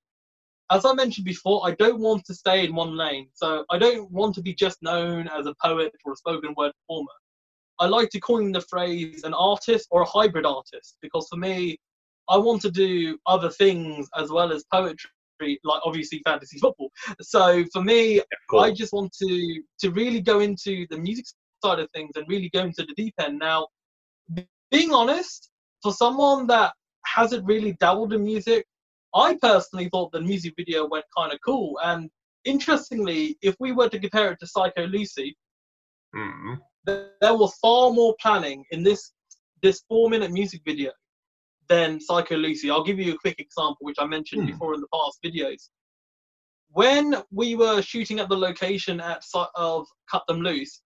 as 0.73 0.87
I 0.87 0.95
mentioned 0.95 1.27
before, 1.27 1.67
I 1.67 1.73
don't 1.73 2.01
want 2.01 2.25
to 2.25 2.35
stay 2.35 2.65
in 2.65 2.75
one 2.75 2.97
lane. 2.97 3.29
So 3.35 3.65
I 3.71 3.79
don't 3.79 4.11
want 4.11 4.35
to 4.37 4.43
be 4.43 4.55
just 4.55 4.83
known 4.83 5.29
as 5.29 5.47
a 5.47 5.55
poet 5.63 5.93
or 6.05 6.15
a 6.15 6.17
spoken 6.17 6.55
word 6.57 6.73
performer. 6.81 7.11
I 7.79 7.87
like 7.87 8.09
to 8.11 8.21
coin 8.21 8.53
the 8.53 8.63
phrase 8.63 9.25
an 9.25 9.35
artist 9.35 9.89
or 9.91 10.03
a 10.03 10.07
hybrid 10.07 10.47
artist 10.47 10.97
because 11.03 11.27
for 11.29 11.37
me, 11.37 11.79
I 12.29 12.39
want 12.39 12.63
to 12.63 12.71
do 12.71 13.19
other 13.27 13.51
things 13.51 14.09
as 14.17 14.31
well 14.31 14.53
as 14.53 14.65
poetry, 14.73 15.59
like 15.65 15.81
obviously 15.85 16.23
fantasy 16.25 16.59
football. 16.59 16.91
So 17.21 17.65
for 17.73 17.83
me, 17.83 18.23
I 18.59 18.71
just 18.71 18.93
want 18.93 19.13
to 19.21 19.63
to 19.81 19.91
really 19.91 20.21
go 20.21 20.41
into 20.41 20.87
the 20.91 20.99
music 20.99 21.27
side 21.63 21.81
of 21.81 21.91
things 21.91 22.13
and 22.15 22.25
really 22.29 22.49
go 22.51 22.61
into 22.61 22.87
the 22.87 22.95
deep 22.97 23.15
end. 23.19 23.39
Now, 23.39 23.67
being 24.71 24.93
honest, 24.93 25.51
for 25.83 25.93
someone 25.93 26.47
that 26.47 26.73
hasn't 27.05 27.45
really 27.45 27.73
dabbled 27.81 28.13
in 28.13 28.23
music, 28.23 28.65
I 29.15 29.37
personally 29.41 29.89
thought 29.91 30.13
the 30.13 30.21
music 30.21 30.55
video 30.57 30.87
went 30.89 31.05
kind 31.17 31.33
of 31.33 31.39
cool. 31.45 31.79
And 31.85 32.11
interestingly, 32.45 33.39
if 33.43 33.55
we 33.61 33.73
were 33.73 33.89
to 33.89 33.99
compare 33.99 34.33
it 34.33 34.39
to 34.41 34.47
Psycho 34.47 34.87
Lucy, 34.87 35.37
Mm. 36.15 36.61
th- 36.87 37.09
there 37.23 37.35
was 37.37 37.55
far 37.57 37.91
more 37.91 38.15
planning 38.21 38.65
in 38.71 38.83
this 38.83 39.13
this 39.63 39.83
four 39.89 40.11
minute 40.11 40.31
music 40.33 40.61
video 40.65 40.91
than 41.69 42.01
Psycho 42.01 42.37
Lucy. 42.37 42.69
I'll 42.71 42.83
give 42.83 42.99
you 42.99 43.15
a 43.15 43.19
quick 43.19 43.39
example, 43.39 43.79
which 43.81 43.97
I 43.99 44.07
mentioned 44.07 44.43
Hmm. 44.43 44.49
before 44.51 44.75
in 44.75 44.81
the 44.81 44.89
past 44.93 45.19
videos. 45.25 45.71
When 46.71 47.23
we 47.31 47.55
were 47.55 47.81
shooting 47.81 48.19
at 48.19 48.29
the 48.29 48.37
location 48.37 49.01
at 49.01 49.23
of 49.55 49.87
Cut 50.11 50.25
Them 50.27 50.41
Loose, 50.41 50.83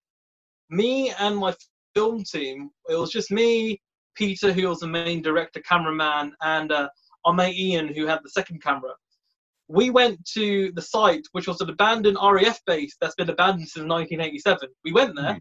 me 0.68 1.10
and 1.18 1.36
my 1.36 1.54
film 1.94 2.22
team, 2.24 2.70
it 2.88 2.96
was 2.96 3.10
just 3.10 3.30
me, 3.30 3.80
Peter, 4.14 4.52
who 4.52 4.68
was 4.68 4.80
the 4.80 4.86
main 4.86 5.22
director, 5.22 5.60
cameraman, 5.60 6.34
and 6.42 6.70
uh, 6.72 6.88
our 7.26 7.34
mate 7.34 7.58
Ian, 7.58 7.92
who 7.92 8.06
had 8.06 8.20
the 8.22 8.30
second 8.30 8.62
camera. 8.62 8.92
We 9.68 9.90
went 9.90 10.24
to 10.34 10.72
the 10.72 10.82
site, 10.82 11.26
which 11.32 11.48
was 11.48 11.60
an 11.60 11.68
abandoned 11.68 12.18
RAF 12.22 12.60
base 12.66 12.96
that's 13.00 13.16
been 13.16 13.30
abandoned 13.30 13.68
since 13.68 13.86
1987. 13.86 14.68
We 14.84 14.92
went 14.92 15.16
there 15.16 15.40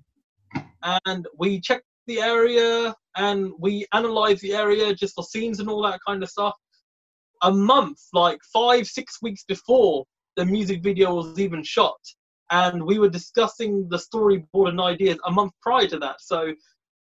hmm. 0.53 0.61
and 1.05 1.27
we 1.37 1.61
checked 1.61 1.85
the 2.07 2.21
area 2.21 2.93
and 3.15 3.51
we 3.59 3.85
analyzed 3.93 4.41
the 4.41 4.53
area 4.53 4.93
just 4.93 5.15
for 5.15 5.23
scenes 5.23 5.59
and 5.59 5.69
all 5.69 5.83
that 5.83 5.99
kind 6.05 6.23
of 6.23 6.29
stuff. 6.29 6.55
A 7.43 7.51
month, 7.51 7.99
like 8.13 8.39
five, 8.51 8.87
six 8.87 9.21
weeks 9.21 9.43
before 9.47 10.05
the 10.35 10.45
music 10.45 10.81
video 10.81 11.13
was 11.13 11.39
even 11.39 11.63
shot, 11.63 11.99
and 12.51 12.83
we 12.83 12.97
were 12.99 13.09
discussing 13.09 13.87
the 13.89 13.97
storyboard 13.97 14.69
and 14.69 14.81
ideas 14.81 15.17
a 15.25 15.31
month 15.31 15.53
prior 15.61 15.87
to 15.87 15.99
that. 15.99 16.21
So 16.21 16.53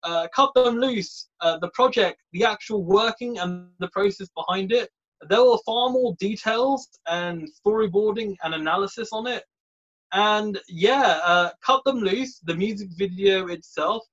uh, 0.02 0.28
Cut 0.34 0.52
Them 0.54 0.78
Loose, 0.78 1.28
uh, 1.40 1.58
the 1.58 1.70
project, 1.70 2.22
the 2.32 2.44
actual 2.44 2.84
working 2.84 3.38
and 3.38 3.68
the 3.78 3.88
process 3.88 4.28
behind 4.36 4.72
it, 4.72 4.90
there 5.28 5.44
were 5.44 5.58
far 5.66 5.90
more 5.90 6.14
details 6.18 6.88
and 7.08 7.48
storyboarding 7.64 8.34
and 8.42 8.54
analysis 8.54 9.10
on 9.12 9.26
it. 9.26 9.44
And 10.12 10.58
yeah, 10.68 11.20
uh, 11.22 11.50
Cut 11.64 11.82
Them 11.84 11.98
Loose, 11.98 12.38
the 12.40 12.54
music 12.54 12.88
video 12.96 13.48
itself, 13.48 14.04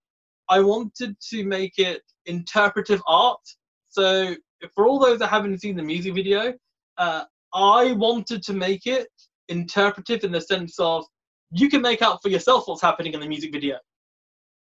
I 0.50 0.60
wanted 0.60 1.16
to 1.30 1.44
make 1.44 1.78
it 1.78 2.02
interpretive 2.26 3.02
art. 3.08 3.42
So 3.90 4.36
for 4.76 4.88
all 4.88 5.00
those 5.00 5.20
that 5.20 5.28
haven't 5.28 5.60
seen 5.60 5.76
the 5.76 5.84
music 5.84 6.14
video, 6.14 6.54
uh, 6.98 7.24
I 7.54 7.94
wanted 7.94 8.44
to 8.44 8.54
make 8.54 8.86
it 8.86 9.08
interpretive 9.50 10.24
in 10.24 10.32
the 10.32 10.42
sense 10.42 10.78
of 10.80 11.06
you 11.52 11.70
can 11.70 11.82
make 11.82 12.02
out 12.02 12.22
for 12.22 12.30
yourself 12.30 12.68
what's 12.68 12.82
happening 12.82 13.14
in 13.14 13.20
the 13.20 13.28
music 13.28 13.52
video. 13.52 13.78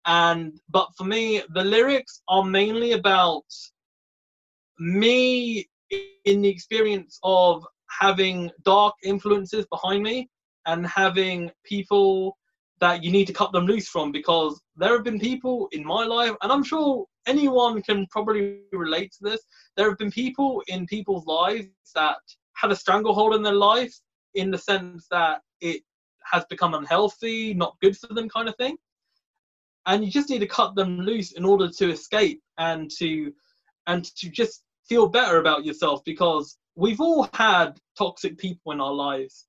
And 0.05 0.59
but 0.69 0.89
for 0.97 1.03
me, 1.03 1.41
the 1.53 1.63
lyrics 1.63 2.21
are 2.27 2.43
mainly 2.43 2.93
about 2.93 3.45
me 4.79 5.67
in 6.25 6.41
the 6.41 6.49
experience 6.49 7.19
of 7.23 7.65
having 7.89 8.51
dark 8.63 8.93
influences 9.03 9.65
behind 9.67 10.03
me 10.03 10.29
and 10.65 10.85
having 10.85 11.51
people 11.63 12.37
that 12.79 13.03
you 13.03 13.11
need 13.11 13.25
to 13.25 13.33
cut 13.33 13.51
them 13.51 13.65
loose 13.65 13.87
from 13.87 14.11
because 14.11 14.61
there 14.75 14.93
have 14.93 15.03
been 15.03 15.19
people 15.19 15.69
in 15.71 15.85
my 15.85 16.03
life, 16.03 16.35
and 16.41 16.51
I'm 16.51 16.63
sure 16.63 17.05
anyone 17.25 17.81
can 17.81 18.05
probably 18.07 18.59
relate 18.71 19.11
to 19.13 19.29
this. 19.29 19.41
There 19.77 19.87
have 19.89 19.97
been 19.97 20.11
people 20.11 20.61
in 20.67 20.85
people's 20.85 21.25
lives 21.25 21.69
that 21.95 22.17
had 22.55 22.71
a 22.71 22.75
stranglehold 22.75 23.35
in 23.35 23.43
their 23.43 23.53
life 23.53 23.95
in 24.33 24.51
the 24.51 24.57
sense 24.57 25.07
that 25.09 25.41
it 25.61 25.81
has 26.25 26.43
become 26.49 26.73
unhealthy, 26.73 27.53
not 27.53 27.77
good 27.81 27.97
for 27.97 28.13
them, 28.13 28.27
kind 28.27 28.49
of 28.49 28.55
thing. 28.57 28.77
And 29.85 30.03
you 30.03 30.11
just 30.11 30.29
need 30.29 30.39
to 30.39 30.47
cut 30.47 30.75
them 30.75 30.99
loose 30.99 31.33
in 31.33 31.45
order 31.45 31.69
to 31.69 31.91
escape 31.91 32.41
and 32.57 32.89
to 32.97 33.31
and 33.87 34.03
to 34.15 34.29
just 34.29 34.63
feel 34.87 35.07
better 35.07 35.37
about 35.37 35.65
yourself 35.65 36.03
because 36.05 36.57
we've 36.75 37.01
all 37.01 37.29
had 37.33 37.79
toxic 37.97 38.37
people 38.37 38.71
in 38.71 38.81
our 38.81 38.93
lives 38.93 39.45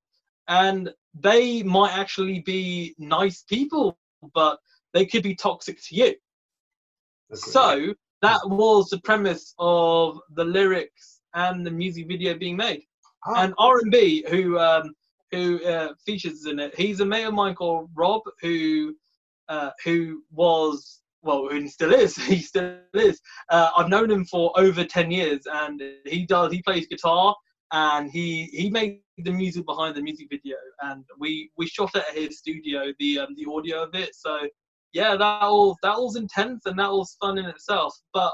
and 0.47 0.93
they 1.19 1.63
might 1.63 1.97
actually 1.97 2.39
be 2.39 2.95
nice 2.97 3.43
people, 3.43 3.97
but 4.33 4.59
they 4.93 5.05
could 5.05 5.23
be 5.23 5.35
toxic 5.35 5.81
to 5.83 5.95
you. 5.95 6.15
So 7.33 7.93
that 8.21 8.39
was 8.45 8.89
the 8.89 8.99
premise 8.99 9.53
of 9.59 10.19
the 10.35 10.45
lyrics 10.45 11.19
and 11.33 11.65
the 11.65 11.71
music 11.71 12.07
video 12.07 12.35
being 12.35 12.57
made. 12.57 12.83
Ah. 13.25 13.43
And 13.43 13.53
R&B, 13.57 14.25
who 14.29 14.57
um, 14.57 14.93
who 15.31 15.63
uh, 15.65 15.93
features 16.05 16.45
in 16.45 16.59
it, 16.59 16.73
he's 16.75 17.01
a 17.01 17.05
mate 17.05 17.25
of 17.25 17.33
mine 17.33 17.53
called 17.53 17.89
Rob, 17.95 18.21
who 18.41 18.95
uh, 19.49 19.71
who 19.83 20.23
was 20.31 21.01
well, 21.23 21.47
who 21.49 21.67
still 21.67 21.93
is. 21.93 22.15
He 22.33 22.39
still 22.39 22.77
is. 22.93 23.19
Uh, 23.49 23.69
I've 23.75 23.89
known 23.89 24.09
him 24.09 24.25
for 24.25 24.51
over 24.57 24.83
ten 24.83 25.11
years, 25.11 25.41
and 25.51 25.81
he 26.05 26.25
does. 26.25 26.51
He 26.51 26.61
plays 26.61 26.87
guitar, 26.87 27.35
and 27.71 28.09
he 28.09 28.45
he 28.45 28.69
made 28.69 29.01
the 29.17 29.31
music 29.31 29.65
behind 29.65 29.95
the 29.95 30.01
music 30.01 30.27
video, 30.29 30.57
and 30.81 31.03
we 31.19 31.51
we 31.57 31.67
shot 31.67 31.95
it 31.95 32.05
at 32.09 32.17
his 32.17 32.39
studio, 32.39 32.93
the 32.99 33.19
um, 33.19 33.35
the 33.35 33.51
audio 33.51 33.83
of 33.83 33.95
it. 33.95 34.15
So 34.15 34.47
yeah, 34.93 35.15
that 35.15 35.41
was 35.41 35.75
that 35.83 35.97
was 35.97 36.15
intense 36.15 36.65
and 36.65 36.79
that 36.79 36.91
was 36.91 37.17
fun 37.19 37.37
in 37.37 37.45
itself. 37.45 37.95
But 38.13 38.33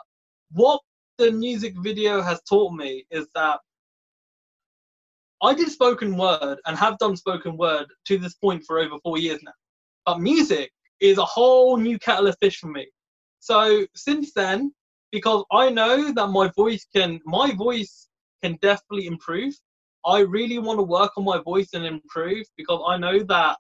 what 0.52 0.82
the 1.18 1.32
music 1.32 1.74
video 1.78 2.22
has 2.22 2.42
taught 2.44 2.74
me 2.74 3.06
is 3.12 3.28
that 3.36 3.60
I 5.42 5.54
did 5.54 5.70
spoken 5.70 6.18
word 6.18 6.58
and 6.66 6.78
have 6.78 6.98
done 7.00 7.18
spoken 7.18 7.58
word 7.58 7.88
to 8.06 8.18
this 8.18 8.36
point 8.36 8.64
for 8.66 8.80
over 8.80 8.96
four 9.04 9.18
years 9.18 9.42
now. 9.44 9.52
But 10.06 10.20
music 10.20 10.72
is 11.04 11.18
a 11.18 11.26
whole 11.26 11.78
new 11.78 12.00
kettle 12.00 12.28
of 12.28 12.38
fish 12.42 12.58
for 12.60 12.68
me. 12.68 12.88
So 13.40 13.86
since 13.94 14.34
then, 14.34 14.74
because 15.12 15.44
I 15.52 15.70
know 15.70 16.12
that 16.14 16.28
my 16.28 16.50
voice 16.56 16.88
can 16.96 17.20
my 17.26 17.54
voice 17.54 18.08
can 18.42 18.58
definitely 18.62 19.08
improve. 19.08 19.54
I 20.06 20.20
really 20.20 20.60
want 20.60 20.80
to 20.80 20.84
work 20.84 21.12
on 21.18 21.26
my 21.26 21.40
voice 21.40 21.74
and 21.74 21.86
improve 21.86 22.46
because 22.58 22.82
I 22.88 22.98
know 22.98 23.20
that 23.20 23.58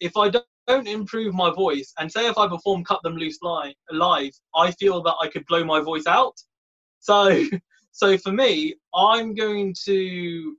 if 0.00 0.16
I 0.16 0.30
don't 0.66 0.86
improve 0.86 1.34
my 1.34 1.50
voice, 1.50 1.92
and 1.98 2.10
say 2.10 2.26
if 2.26 2.36
I 2.36 2.48
perform 2.48 2.84
Cut 2.84 3.00
Them 3.02 3.16
Loose 3.16 3.38
live, 3.42 4.32
I 4.54 4.70
feel 4.72 5.02
that 5.02 5.14
I 5.20 5.28
could 5.28 5.46
blow 5.46 5.64
my 5.64 5.80
voice 5.80 6.06
out. 6.06 6.34
So, 7.00 7.44
so 7.92 8.18
for 8.18 8.32
me, 8.32 8.74
I'm 8.94 9.34
going 9.34 9.74
to, 9.84 10.56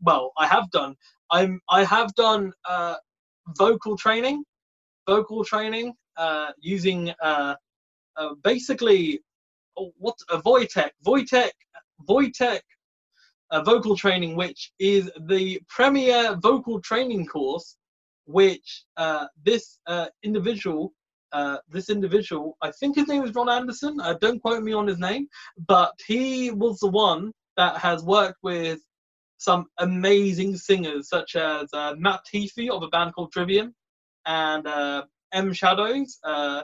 well, 0.00 0.32
I 0.38 0.46
have 0.46 0.70
done, 0.70 0.94
I'm, 1.30 1.60
I 1.68 1.84
have 1.84 2.14
done 2.14 2.52
uh, 2.68 2.96
vocal 3.56 3.96
training, 3.96 4.44
vocal 5.08 5.42
training 5.42 5.94
uh, 6.18 6.50
using 6.60 7.10
uh, 7.22 7.54
uh, 8.16 8.34
basically 8.44 9.20
what 9.74 10.16
a 10.30 10.38
Voitech, 10.38 10.90
Voitech, 11.06 11.52
Voitech 12.08 12.60
vocal 13.64 13.96
training, 13.96 14.36
which 14.36 14.72
is 14.78 15.10
the 15.28 15.58
premier 15.68 16.36
vocal 16.42 16.80
training 16.80 17.26
course, 17.26 17.76
which 18.26 18.84
uh, 18.98 19.26
this 19.42 19.78
uh, 19.86 20.08
individual, 20.22 20.92
uh, 21.32 21.56
this 21.70 21.88
individual, 21.88 22.58
I 22.60 22.70
think 22.72 22.96
his 22.96 23.08
name 23.08 23.22
is 23.24 23.34
Ron 23.34 23.48
Anderson. 23.48 23.98
Don't 24.20 24.42
quote 24.42 24.62
me 24.62 24.74
on 24.74 24.86
his 24.86 24.98
name, 24.98 25.28
but 25.66 25.94
he 26.06 26.50
was 26.50 26.78
the 26.80 26.88
one 26.88 27.32
that 27.56 27.78
has 27.78 28.02
worked 28.02 28.38
with 28.42 28.80
some 29.38 29.66
amazing 29.78 30.56
singers 30.56 31.08
such 31.08 31.36
as 31.36 31.68
Matt 31.96 32.20
Heafy 32.34 32.68
of 32.68 32.82
a 32.82 32.88
band 32.88 33.14
called 33.14 33.32
Trivium 33.32 33.72
and 34.28 34.66
uh, 34.68 35.04
M 35.32 35.52
Shadows, 35.52 36.18
uh, 36.22 36.62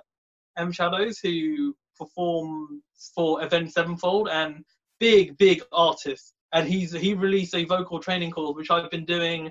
M 0.57 0.70
Shadows 0.70 1.18
who 1.18 1.74
perform 1.98 2.81
for 3.14 3.42
Avenged 3.42 3.72
Sevenfold 3.72 4.29
and 4.29 4.64
big 5.00 5.37
big 5.38 5.62
artists 5.72 6.35
and 6.55 6.68
he's 6.68 6.92
he 6.92 7.14
released 7.14 7.55
a 7.55 7.64
vocal 7.64 7.98
training 7.98 8.31
course 8.31 8.57
which 8.57 8.70
I've 8.70 8.90
been 8.90 9.05
doing, 9.05 9.50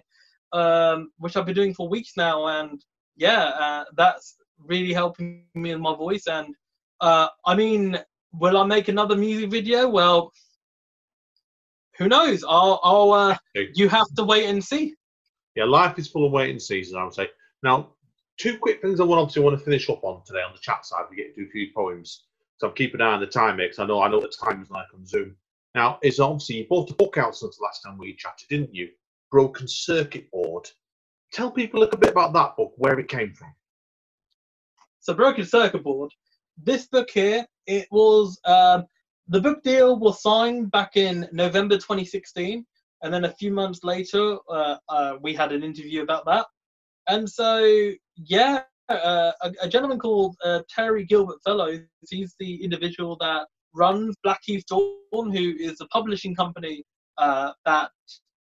um, 0.53 1.11
which 1.17 1.35
I've 1.35 1.45
been 1.45 1.55
doing 1.55 1.73
for 1.73 1.87
weeks 1.87 2.13
now, 2.17 2.47
and 2.47 2.83
yeah, 3.15 3.43
uh, 3.43 3.83
that's 3.95 4.37
really 4.57 4.93
helping 4.93 5.45
me 5.53 5.71
in 5.71 5.81
my 5.81 5.95
voice. 5.95 6.27
And 6.27 6.55
uh, 7.01 7.27
I 7.45 7.55
mean, 7.55 7.99
will 8.31 8.57
I 8.57 8.65
make 8.65 8.87
another 8.87 9.15
music 9.15 9.51
video? 9.51 9.87
Well, 9.89 10.31
who 11.97 12.07
knows? 12.07 12.43
I'll, 12.47 12.79
I'll 12.83 13.11
uh, 13.11 13.37
you 13.75 13.89
have 13.89 14.07
to 14.15 14.23
wait 14.23 14.45
and 14.45 14.63
see. 14.63 14.95
Yeah, 15.55 15.65
life 15.65 15.99
is 15.99 16.07
full 16.07 16.25
of 16.25 16.31
wait 16.31 16.43
waiting 16.43 16.59
seasons, 16.59 16.95
I 16.95 17.03
would 17.03 17.13
say. 17.13 17.27
Now, 17.61 17.92
two 18.37 18.57
quick 18.57 18.81
things 18.81 18.99
I 18.99 19.03
want 19.03 19.19
obviously 19.19 19.43
want 19.43 19.57
to 19.57 19.63
finish 19.63 19.89
up 19.89 20.03
on 20.03 20.23
today 20.25 20.41
on 20.41 20.53
the 20.53 20.59
chat 20.59 20.85
side. 20.85 21.05
We 21.09 21.17
get 21.17 21.35
to 21.35 21.41
do 21.41 21.47
a 21.47 21.51
few 21.51 21.67
poems. 21.75 22.25
So 22.57 22.67
I'm 22.67 22.75
keeping 22.75 23.01
an 23.01 23.07
eye 23.07 23.13
on 23.13 23.19
the 23.19 23.27
time 23.27 23.57
because 23.57 23.79
I 23.79 23.85
know 23.85 24.01
I 24.01 24.09
know 24.09 24.19
the 24.19 24.27
time 24.27 24.61
is 24.61 24.69
like 24.69 24.87
on 24.93 25.05
Zoom. 25.05 25.35
Now, 25.75 25.97
it's 26.01 26.19
obviously 26.19 26.57
you 26.57 26.67
bought 26.69 26.91
a 26.91 26.95
book 26.95 27.17
out 27.17 27.35
since 27.35 27.57
the 27.57 27.63
last 27.63 27.81
time 27.81 27.97
we 27.97 28.15
chatted, 28.15 28.47
didn't 28.47 28.73
you? 28.73 28.89
Broken 29.31 29.67
Circuit 29.67 30.29
Board. 30.31 30.69
Tell 31.31 31.49
people 31.49 31.79
a 31.79 31.81
little 31.81 31.99
bit 31.99 32.11
about 32.11 32.33
that 32.33 32.55
book, 32.55 32.73
where 32.77 32.99
it 32.99 33.07
came 33.07 33.33
from. 33.33 33.53
So, 34.99 35.13
Broken 35.13 35.45
Circuit 35.45 35.83
Board. 35.83 36.11
This 36.61 36.85
book 36.85 37.09
here, 37.09 37.45
it 37.65 37.87
was 37.89 38.39
um, 38.45 38.85
the 39.27 39.41
book 39.41 39.63
deal 39.63 39.97
was 39.97 40.21
signed 40.21 40.69
back 40.69 40.95
in 40.95 41.27
November 41.31 41.75
2016, 41.75 42.63
and 43.01 43.13
then 43.13 43.25
a 43.25 43.33
few 43.33 43.51
months 43.51 43.83
later, 43.83 44.37
uh, 44.49 44.77
uh, 44.89 45.15
we 45.21 45.33
had 45.33 45.51
an 45.51 45.63
interview 45.63 46.03
about 46.03 46.25
that. 46.25 46.45
And 47.09 47.27
so, 47.27 47.91
yeah, 48.15 48.61
uh, 48.89 49.31
a, 49.41 49.51
a, 49.61 49.67
gentleman 49.69 49.99
called 49.99 50.35
uh, 50.43 50.61
Terry 50.69 51.05
Gilbert 51.05 51.37
Fellows, 51.43 51.79
he's 52.09 52.35
the 52.39 52.63
individual 52.63 53.17
that 53.21 53.47
runs 53.73 54.15
Blackheath 54.23 54.65
Dawn, 54.67 54.91
who 55.11 55.53
is 55.59 55.79
a 55.81 55.87
publishing 55.87 56.35
company 56.35 56.83
uh, 57.17 57.51
that 57.65 57.91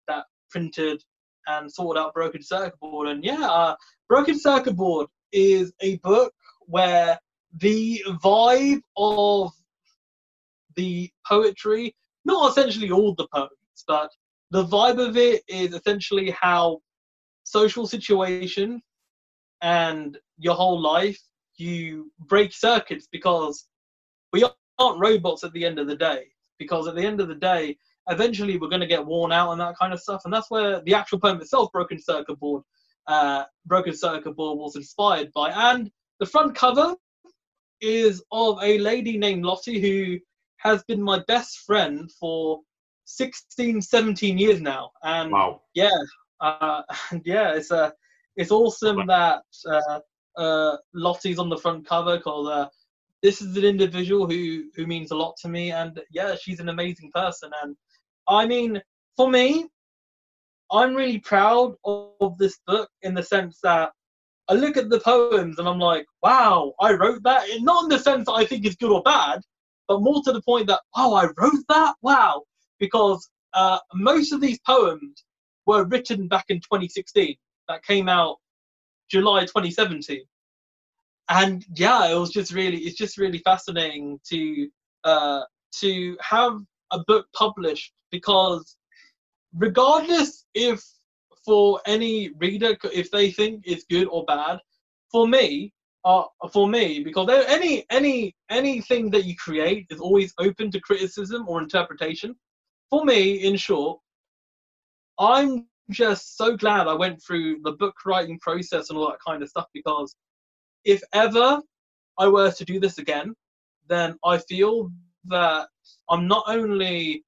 that 0.08 0.26
printed 0.50 1.02
and 1.48 1.72
sorted 1.72 2.02
out 2.02 2.14
Broken 2.14 2.42
Circuit 2.42 2.80
Board. 2.80 3.08
And 3.08 3.24
yeah, 3.24 3.42
uh, 3.42 3.76
Broken 4.08 4.40
Circuit 4.40 4.76
Board 4.76 5.08
is 5.32 5.74
a 5.82 5.98
book 5.98 6.34
where 6.62 7.20
the 7.58 8.02
vibe 8.24 8.82
of 8.98 9.52
the 10.76 11.10
poetry, 11.28 11.96
not 12.26 12.52
essentially 12.52 12.92
all 12.92 13.14
the 13.16 13.28
poems, 13.34 13.84
but 13.88 14.10
the 14.52 14.66
vibe 14.66 15.06
of 15.06 15.18
it 15.18 15.44
is 15.48 15.74
essentially 15.74 16.32
how 16.40 16.80
social 17.44 17.88
situation 17.88 18.82
and 19.62 20.18
your 20.38 20.56
whole 20.56 20.80
life 20.80 21.20
you 21.58 22.12
break 22.20 22.54
circuits 22.54 23.08
because 23.12 23.68
we 24.32 24.46
aren't 24.80 25.00
robots 25.00 25.44
at 25.44 25.52
the 25.54 25.66
end 25.66 25.80
of 25.80 25.88
the 25.88 25.96
day. 25.96 26.26
Because 26.58 26.88
at 26.88 26.96
the 26.96 27.06
end 27.06 27.22
of 27.22 27.28
the 27.28 27.36
day 27.36 27.78
eventually 28.10 28.58
we're 28.58 28.70
going 28.70 28.82
to 28.82 28.88
get 28.88 29.06
worn 29.06 29.32
out 29.32 29.52
and 29.52 29.62
that 29.62 29.78
kind 29.78 29.94
of 29.94 30.00
stuff 30.00 30.22
and 30.26 30.34
that's 30.34 30.50
where 30.50 30.82
the 30.82 30.96
actual 30.96 31.20
poem 31.20 31.40
itself 31.40 31.72
broken 31.72 32.02
circuit 32.02 32.40
board 32.40 32.64
uh, 33.08 33.44
broken 33.66 33.96
circuit 33.96 34.36
board 34.36 34.58
was 34.58 34.76
inspired 34.76 35.32
by. 35.34 35.50
And 35.50 35.92
the 36.20 36.26
front 36.26 36.56
cover 36.56 36.96
is 37.82 38.24
of 38.32 38.60
a 38.62 38.78
lady 38.78 39.18
named 39.18 39.44
lottie 39.44 39.80
who 39.80 40.20
has 40.58 40.84
been 40.84 41.02
my 41.02 41.24
best 41.28 41.60
friend 41.60 42.12
for 42.20 42.62
16 43.06 43.82
17 43.82 44.38
years 44.38 44.62
now. 44.62 44.92
And 45.04 45.32
wow. 45.32 45.62
yeah 45.74 45.90
uh, 46.40 46.84
yeah 47.24 47.54
it's 47.54 47.72
a 47.72 47.94
it's 48.40 48.52
awesome 48.52 49.06
that 49.08 49.44
uh, 49.68 50.00
uh, 50.38 50.78
Lottie's 50.94 51.40
on 51.40 51.50
the 51.50 51.58
front 51.58 51.86
cover 51.86 52.18
because 52.18 52.48
uh, 52.48 52.68
this 53.22 53.42
is 53.42 53.58
an 53.58 53.66
individual 53.66 54.26
who 54.28 54.70
who 54.76 54.88
means 54.88 55.12
a 55.12 55.16
lot 55.16 55.36
to 55.42 55.50
me, 55.50 55.72
and 55.72 56.00
yeah, 56.10 56.36
she's 56.42 56.62
an 56.62 56.70
amazing 56.70 57.12
person. 57.14 57.52
And 57.62 57.76
I 58.30 58.48
mean, 58.48 58.82
for 59.18 59.30
me, 59.30 59.68
I'm 60.72 60.96
really 60.96 61.20
proud 61.20 61.76
of 61.84 62.38
this 62.38 62.58
book 62.66 62.90
in 63.02 63.14
the 63.14 63.24
sense 63.24 63.60
that 63.64 63.92
I 64.48 64.54
look 64.54 64.78
at 64.78 64.90
the 64.90 65.02
poems 65.02 65.60
and 65.60 65.68
I'm 65.68 65.80
like, 65.80 66.06
wow, 66.24 66.74
I 66.80 66.94
wrote 66.94 67.22
that. 67.24 67.50
And 67.50 67.66
Not 67.66 67.84
in 67.84 67.90
the 67.90 68.00
sense 68.00 68.26
that 68.26 68.34
I 68.34 68.46
think 68.46 68.66
it's 68.66 68.78
good 68.78 68.92
or 68.92 69.04
bad, 69.04 69.42
but 69.88 70.02
more 70.02 70.22
to 70.24 70.32
the 70.32 70.42
point 70.42 70.68
that, 70.68 70.82
oh, 70.96 71.14
I 71.14 71.26
wrote 71.38 71.66
that? 71.68 71.96
Wow. 72.02 72.44
Because 72.80 73.30
uh, 73.54 73.80
most 73.94 74.32
of 74.32 74.42
these 74.42 74.60
poems 74.66 75.24
were 75.66 75.86
written 75.86 76.28
back 76.28 76.46
in 76.50 76.58
2016. 76.58 77.36
That 77.70 77.84
came 77.84 78.10
out 78.10 78.38
July 79.10 79.42
2017. 79.42 80.22
And 81.30 81.64
yeah, 81.76 82.12
it 82.12 82.16
was 82.16 82.32
just 82.32 82.52
really, 82.52 82.80
it's 82.80 82.98
just 82.98 83.18
really 83.18 83.38
fascinating 83.40 84.20
to 84.30 84.68
uh, 85.06 85.42
to 85.80 86.18
have 86.20 86.60
a 86.92 87.00
book 87.08 87.28
published 87.34 87.94
because 88.12 88.76
regardless 89.56 90.46
if 90.54 90.84
for 91.46 91.80
any 91.86 92.32
reader 92.38 92.76
if 92.94 93.10
they 93.12 93.32
think 93.32 93.64
it's 93.66 93.86
good 93.90 94.08
or 94.08 94.26
bad 94.26 94.60
for 95.12 95.28
me 95.28 95.72
uh, 96.06 96.24
for 96.52 96.68
me 96.68 97.04
because 97.04 97.30
any 97.48 97.86
any 97.90 98.36
anything 98.50 99.10
that 99.10 99.26
you 99.26 99.36
create 99.36 99.86
is 99.90 100.00
always 100.00 100.34
open 100.40 100.70
to 100.72 100.80
criticism 100.82 101.48
or 101.48 101.62
interpretation 101.62 102.36
for 102.90 103.06
me 103.06 103.44
in 103.44 103.56
short 103.56 104.00
i'm 105.20 105.66
just 105.90 106.38
so 106.38 106.56
glad 106.56 106.88
i 106.88 106.94
went 106.94 107.22
through 107.22 107.60
the 107.64 107.72
book 107.74 107.96
writing 108.06 108.40
process 108.40 108.90
and 108.90 108.98
all 108.98 109.08
that 109.08 109.20
kind 109.26 109.42
of 109.42 109.50
stuff 109.50 109.68
because 109.74 110.16
if 110.86 111.02
ever 111.14 111.60
i 112.18 112.28
were 112.28 112.52
to 112.52 112.66
do 112.66 112.80
this 112.80 112.98
again 112.98 113.34
then 113.88 114.16
i 114.24 114.38
feel 114.38 114.92
that 115.26 115.68
i'm 116.10 116.28
not 116.28 116.44
only 116.48 117.24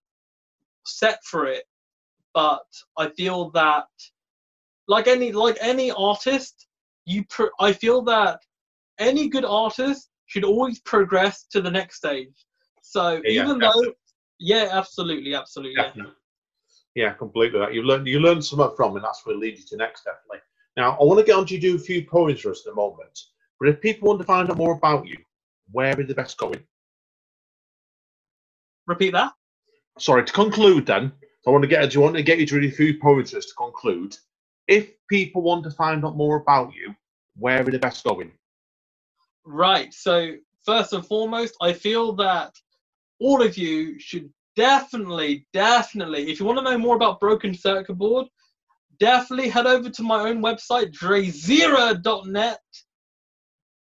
set 0.86 1.19
for 1.24 1.47
it 1.47 1.63
but 2.34 2.65
I 2.97 3.10
feel 3.10 3.50
that 3.52 3.86
like 4.88 5.08
any 5.08 5.32
like 5.32 5.58
any 5.62 5.91
artist, 5.91 6.67
you 7.06 7.24
pro- 7.30 7.50
I 7.60 7.74
feel 7.74 8.02
that 8.04 8.39
any 9.00 9.28
good 9.28 9.45
artist 9.45 10.10
should 10.26 10.43
always 10.43 10.80
progress 10.82 11.45
to 11.52 11.62
the 11.62 11.71
next 11.71 11.97
stage. 11.97 12.45
So 12.82 13.21
Yeah, 13.24 13.43
even 13.43 13.60
though, 13.60 13.93
yeah, 14.39 14.69
absolutely, 14.71 15.36
absolutely, 15.36 15.76
yeah. 15.78 16.04
Yeah, 16.95 17.13
completely. 17.13 17.60
That 17.60 17.73
you 17.73 17.84
learn 17.84 18.06
you 18.06 18.19
learn 18.19 18.41
something 18.41 18.75
from, 18.75 18.95
and 18.95 19.06
that's 19.06 19.25
where 19.25 19.36
it 19.36 19.39
leads 19.39 19.62
you 19.62 19.65
to 19.67 19.77
next, 19.77 20.04
definitely. 20.04 20.39
Now, 20.77 20.97
I 20.99 21.04
want 21.04 21.19
to 21.19 21.25
get 21.25 21.36
on 21.36 21.45
to 21.45 21.54
you 21.54 21.62
do 21.62 21.75
a 21.75 21.80
few 21.80 22.06
poems 22.06 22.41
for 22.41 22.51
us 22.51 22.65
in 22.65 22.71
a 22.71 22.75
moment. 22.75 23.19
But 23.60 23.69
if 23.69 23.82
people 23.82 24.10
want 24.10 24.19
to 24.19 24.25
find 24.25 24.49
out 24.49 24.58
more 24.58 24.73
about 24.73 25.06
you, 25.06 25.17
where 25.71 25.99
is 25.99 26.08
the 26.08 26.15
best 26.15 26.38
going? 26.38 26.62
Repeat 28.88 29.13
that. 29.13 29.34
Sorry, 29.99 30.23
to 30.25 30.34
conclude 30.34 30.86
then, 30.86 31.12
I 31.45 31.49
want 31.49 31.63
to 31.63 31.67
get 31.67 31.89
do 31.89 31.95
you 31.95 32.01
want 32.01 32.15
to 32.15 32.23
get 32.23 32.39
you 32.39 32.45
to 32.47 32.56
read 32.56 32.71
a 32.71 32.75
few 32.75 32.99
poems 32.99 33.32
for 33.32 33.38
us 33.38 33.45
to 33.45 33.54
conclude. 33.56 34.17
If 34.67 34.91
people 35.10 35.41
want 35.41 35.63
to 35.65 35.71
find 35.71 36.06
out 36.06 36.15
more 36.15 36.38
about 36.38 36.73
you, 36.73 36.95
where 37.36 37.62
are 37.62 37.71
the 37.71 37.80
best 37.80 38.04
going? 38.04 38.32
Right. 39.45 39.93
So 39.93 40.36
first 40.65 40.93
and 40.93 41.06
foremost, 41.06 41.56
I 41.62 41.73
feel 41.73 42.13
that 42.13 42.54
all 43.19 43.41
of 43.41 43.58
you 43.58 43.99
should 43.99 44.32
definitely, 44.55 45.45
definitely, 45.53 46.31
if 46.31 46.39
you 46.39 46.45
want 46.45 46.59
to 46.59 46.63
know 46.63 46.77
more 46.77 46.95
about 46.95 47.19
Broken 47.19 47.53
Circuit 47.53 47.95
Board, 47.95 48.27
definitely 48.99 49.49
head 49.49 49.65
over 49.65 49.89
to 49.89 50.03
my 50.03 50.29
own 50.29 50.41
website, 50.41 50.91
drezira.net. 50.93 52.59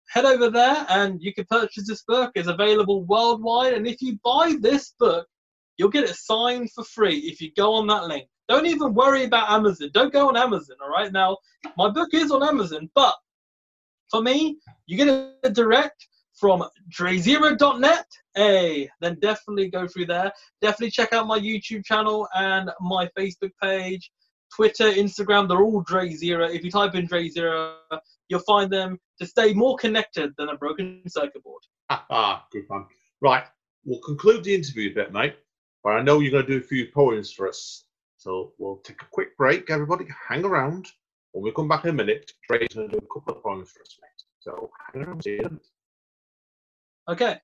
Head 0.10 0.26
over 0.26 0.50
there 0.50 0.86
and 0.90 1.22
you 1.22 1.34
can 1.34 1.46
purchase 1.52 1.88
this 1.88 2.04
book. 2.08 2.32
It's 2.34 2.48
available 2.48 3.04
worldwide. 3.04 3.74
And 3.74 3.86
if 3.86 4.02
you 4.02 4.18
buy 4.24 4.56
this 4.60 4.96
book, 5.00 5.28
you'll 5.78 5.90
get 5.90 6.06
it 6.06 6.16
signed 6.16 6.72
for 6.72 6.84
free 6.84 7.18
if 7.20 7.42
you 7.42 7.52
go 7.56 7.76
on 7.76 7.86
that 7.88 8.06
link. 8.06 8.28
Don't 8.48 8.66
even 8.66 8.96
worry 8.96 9.26
about 9.26 9.52
Amazon. 9.52 9.90
Don't 9.94 10.12
go 10.12 10.30
on 10.30 10.36
Amazon, 10.36 10.78
all 10.82 10.90
right? 10.90 11.12
Now, 11.12 11.38
my 11.78 11.90
book 11.90 12.10
is 12.14 12.32
on 12.32 12.42
Amazon, 12.42 12.90
but 12.96 13.14
for 14.10 14.24
me, 14.24 14.58
you 14.88 14.98
get 14.98 15.08
it 15.44 15.54
direct 15.54 16.08
from 16.40 16.64
drezira.net. 16.90 18.06
Hey, 18.36 18.90
then 19.02 19.18
definitely 19.22 19.70
go 19.70 19.88
through 19.88 20.06
there. 20.06 20.32
Definitely 20.62 20.92
check 20.92 21.14
out 21.14 21.28
my 21.28 21.40
YouTube 21.40 21.84
channel 21.86 22.28
and 22.36 22.70
my 22.80 23.10
Facebook 23.18 23.52
page, 23.62 24.12
Twitter, 24.56 24.92
Instagram. 24.92 25.48
They're 25.48 25.62
all 25.62 25.82
Dre 25.82 26.10
Zira. 26.10 26.54
If 26.54 26.64
you 26.64 26.72
type 26.72 26.96
in 26.96 27.06
Dre 27.06 27.30
Zira, 27.30 27.76
you'll 28.30 28.40
find 28.42 28.72
them 28.72 28.98
to 29.20 29.26
stay 29.26 29.54
more 29.54 29.76
connected 29.78 30.34
than 30.38 30.50
a 30.50 30.58
broken 30.58 31.02
circuit 31.08 31.44
board. 31.44 31.62
ah, 31.90 32.46
good 32.52 32.64
man. 32.70 32.86
Right, 33.22 33.44
we'll 33.84 34.00
conclude 34.00 34.44
the 34.44 34.56
interview 34.56 34.92
a 34.92 34.94
bit, 34.94 35.12
mate. 35.12 35.36
But 35.84 35.92
I 35.92 36.02
know 36.02 36.20
you're 36.20 36.32
going 36.32 36.46
to 36.46 36.52
do 36.52 36.64
a 36.64 36.68
few 36.68 36.88
poems 36.94 37.32
for 37.32 37.48
us. 37.48 37.86
So 38.18 38.54
we'll 38.58 38.78
take 38.78 39.02
a 39.02 39.06
quick 39.12 39.38
break. 39.38 39.70
Everybody, 39.70 40.06
hang 40.28 40.44
around. 40.44 40.88
When 41.32 41.44
we 41.44 41.52
come 41.52 41.68
back 41.68 41.86
in 41.86 41.92
a 41.92 41.94
minute, 41.94 42.32
Dre's 42.48 42.68
going 42.74 42.90
to 42.90 43.00
do 43.00 43.06
a 43.06 43.14
couple 43.14 43.36
of 43.36 43.44
poems 43.44 43.72
for 43.72 43.82
us, 43.82 43.98
mate. 44.02 44.24
So 44.40 44.70
hang 44.94 45.04
around. 45.04 45.24
See 45.24 45.36
you. 45.36 45.60
Okay. 47.10 47.38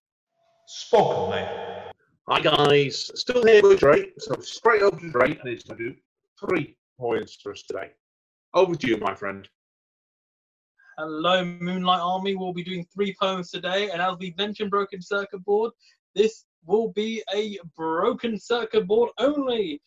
Spoken, 0.68 1.32
mate. 1.32 1.92
Hi, 2.30 2.40
guys. 2.40 3.10
Still 3.16 3.44
here 3.44 3.64
with 3.64 3.80
Dre. 3.80 4.12
So 4.20 4.40
straight 4.40 4.84
over 4.84 5.00
to 5.00 5.10
Dre, 5.10 5.32
and 5.32 5.50
he's 5.50 5.64
going 5.64 5.80
to 5.80 5.90
do 5.90 5.96
three 6.40 6.78
poems 7.00 7.36
for 7.42 7.52
us 7.52 7.64
today. 7.64 7.90
Over 8.54 8.76
to 8.76 8.88
you, 8.88 8.98
my 8.98 9.16
friend. 9.16 9.50
Hello, 11.00 11.44
Moonlight 11.44 12.00
Army. 12.00 12.36
We'll 12.36 12.54
be 12.54 12.64
doing 12.64 12.86
three 12.94 13.16
poems 13.20 13.50
today, 13.50 13.90
and 13.90 14.04
as 14.04 14.16
we 14.20 14.36
mentioned, 14.38 14.70
Broken 14.70 15.02
Circuit 15.02 15.44
Board, 15.44 15.72
this 16.14 16.46
will 16.68 16.92
be 16.92 17.24
a 17.34 17.58
Broken 17.76 18.40
Circuit 18.40 18.86
Board 18.86 19.10
only. 19.18 19.82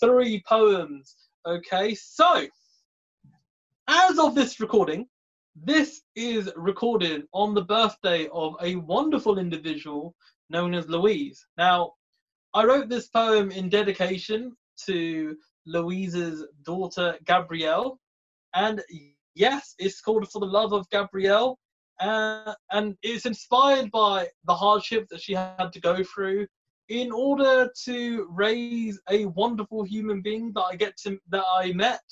Three 0.00 0.42
poems. 0.44 1.14
Okay, 1.46 1.94
so 1.94 2.46
as 3.86 4.18
of 4.18 4.34
this 4.34 4.58
recording, 4.58 5.06
this 5.56 6.02
is 6.16 6.50
recorded 6.56 7.24
on 7.32 7.54
the 7.54 7.64
birthday 7.64 8.28
of 8.32 8.54
a 8.62 8.76
wonderful 8.76 9.38
individual 9.38 10.14
known 10.48 10.74
as 10.74 10.88
Louise. 10.88 11.44
Now, 11.56 11.92
I 12.54 12.64
wrote 12.64 12.88
this 12.88 13.08
poem 13.08 13.50
in 13.50 13.68
dedication 13.68 14.56
to 14.86 15.36
Louise's 15.66 16.46
daughter 16.64 17.16
Gabrielle, 17.26 17.98
and 18.54 18.82
yes, 19.34 19.74
it's 19.78 20.00
called 20.00 20.28
For 20.30 20.40
the 20.40 20.46
Love 20.46 20.72
of 20.72 20.88
Gabrielle. 20.90 21.58
Uh, 22.00 22.54
and 22.72 22.96
it's 23.02 23.26
inspired 23.26 23.90
by 23.90 24.26
the 24.46 24.54
hardship 24.54 25.06
that 25.10 25.20
she 25.20 25.34
had 25.34 25.70
to 25.70 25.80
go 25.80 26.02
through 26.02 26.46
in 26.88 27.12
order 27.12 27.70
to 27.84 28.26
raise 28.30 28.98
a 29.10 29.26
wonderful 29.26 29.84
human 29.84 30.22
being 30.22 30.50
that 30.54 30.62
I 30.62 30.76
get 30.76 30.96
to 31.04 31.18
that 31.28 31.44
I 31.54 31.72
met 31.72 32.02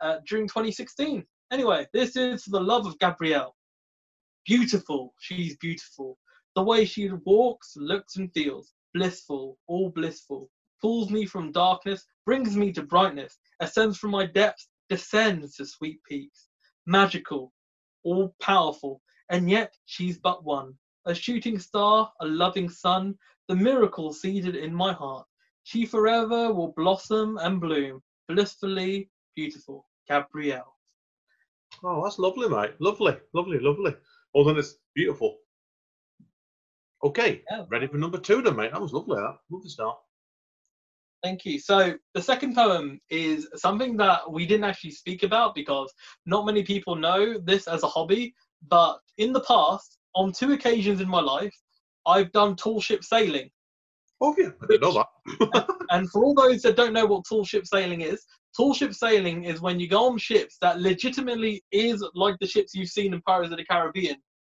uh, 0.00 0.18
during 0.26 0.48
2016. 0.48 1.24
Anyway, 1.52 1.86
this 1.92 2.16
is 2.16 2.44
For 2.44 2.50
the 2.50 2.60
Love 2.60 2.86
of 2.86 2.98
Gabrielle. 2.98 3.54
Beautiful, 4.46 5.14
she's 5.20 5.56
beautiful. 5.58 6.18
The 6.54 6.62
way 6.62 6.84
she 6.84 7.08
walks, 7.24 7.76
looks, 7.76 8.16
and 8.16 8.32
feels 8.32 8.72
blissful, 8.94 9.58
all 9.66 9.90
blissful. 9.90 10.50
Pulls 10.80 11.10
me 11.10 11.26
from 11.26 11.52
darkness, 11.52 12.04
brings 12.24 12.56
me 12.56 12.72
to 12.72 12.82
brightness, 12.82 13.38
ascends 13.60 13.98
from 13.98 14.10
my 14.10 14.26
depths, 14.26 14.68
descends 14.88 15.56
to 15.56 15.66
sweet 15.66 16.00
peaks 16.08 16.48
magical, 16.86 17.52
all 18.04 18.34
powerful, 18.40 19.02
and 19.30 19.50
yet 19.50 19.74
she's 19.86 20.18
but 20.18 20.44
one. 20.44 20.74
A 21.06 21.14
shooting 21.14 21.58
star, 21.58 22.10
a 22.20 22.26
loving 22.26 22.68
sun, 22.68 23.16
the 23.48 23.56
miracle 23.56 24.12
seeded 24.12 24.56
in 24.56 24.72
my 24.72 24.92
heart. 24.92 25.26
She 25.64 25.84
forever 25.84 26.52
will 26.52 26.72
blossom 26.76 27.38
and 27.38 27.60
bloom, 27.60 28.02
blissfully 28.28 29.10
beautiful. 29.34 29.86
Gabrielle. 30.08 30.75
Oh, 31.84 32.02
that's 32.02 32.18
lovely, 32.18 32.48
mate. 32.48 32.72
Lovely, 32.80 33.16
lovely, 33.32 33.58
lovely. 33.60 33.94
Oh, 34.34 34.44
then 34.44 34.56
it's 34.58 34.76
beautiful. 34.94 35.38
Okay, 37.04 37.42
Yeah. 37.50 37.64
ready 37.68 37.86
for 37.86 37.98
number 37.98 38.18
two, 38.18 38.42
then, 38.42 38.56
mate. 38.56 38.72
That 38.72 38.80
was 38.80 38.92
lovely. 38.92 39.16
That 39.16 39.38
lovely 39.50 39.68
start. 39.68 39.98
Thank 41.22 41.44
you. 41.44 41.58
So 41.58 41.94
the 42.14 42.22
second 42.22 42.54
poem 42.54 43.00
is 43.10 43.48
something 43.56 43.96
that 43.98 44.30
we 44.30 44.46
didn't 44.46 44.64
actually 44.64 44.92
speak 44.92 45.22
about 45.22 45.54
because 45.54 45.92
not 46.24 46.46
many 46.46 46.62
people 46.62 46.94
know 46.94 47.38
this 47.38 47.66
as 47.66 47.82
a 47.82 47.88
hobby. 47.88 48.34
But 48.68 48.98
in 49.18 49.32
the 49.32 49.40
past, 49.40 49.98
on 50.14 50.32
two 50.32 50.52
occasions 50.52 51.00
in 51.00 51.08
my 51.08 51.20
life, 51.20 51.54
I've 52.06 52.32
done 52.32 52.56
tall 52.56 52.80
ship 52.80 53.04
sailing. 53.04 53.50
Oh, 54.20 54.34
yeah, 54.38 54.50
I 54.62 54.66
didn't 54.66 54.82
know 54.82 55.04
that. 55.44 55.66
And 55.90 56.10
for 56.10 56.24
all 56.24 56.34
those 56.34 56.62
that 56.62 56.76
don't 56.76 56.92
know 56.92 57.06
what 57.06 57.24
tall 57.28 57.44
ship 57.44 57.66
sailing 57.66 58.00
is, 58.00 58.24
tall 58.56 58.74
ship 58.74 58.92
sailing 58.92 59.44
is 59.44 59.60
when 59.60 59.78
you 59.78 59.88
go 59.88 60.06
on 60.06 60.18
ships 60.18 60.56
that 60.60 60.80
legitimately 60.80 61.62
is 61.70 62.04
like 62.14 62.36
the 62.40 62.46
ships 62.46 62.74
you've 62.74 62.88
seen 62.88 63.14
in 63.14 63.22
Pirates 63.22 63.52
of 63.52 63.58
the 63.58 63.64
Caribbean, 63.64 64.16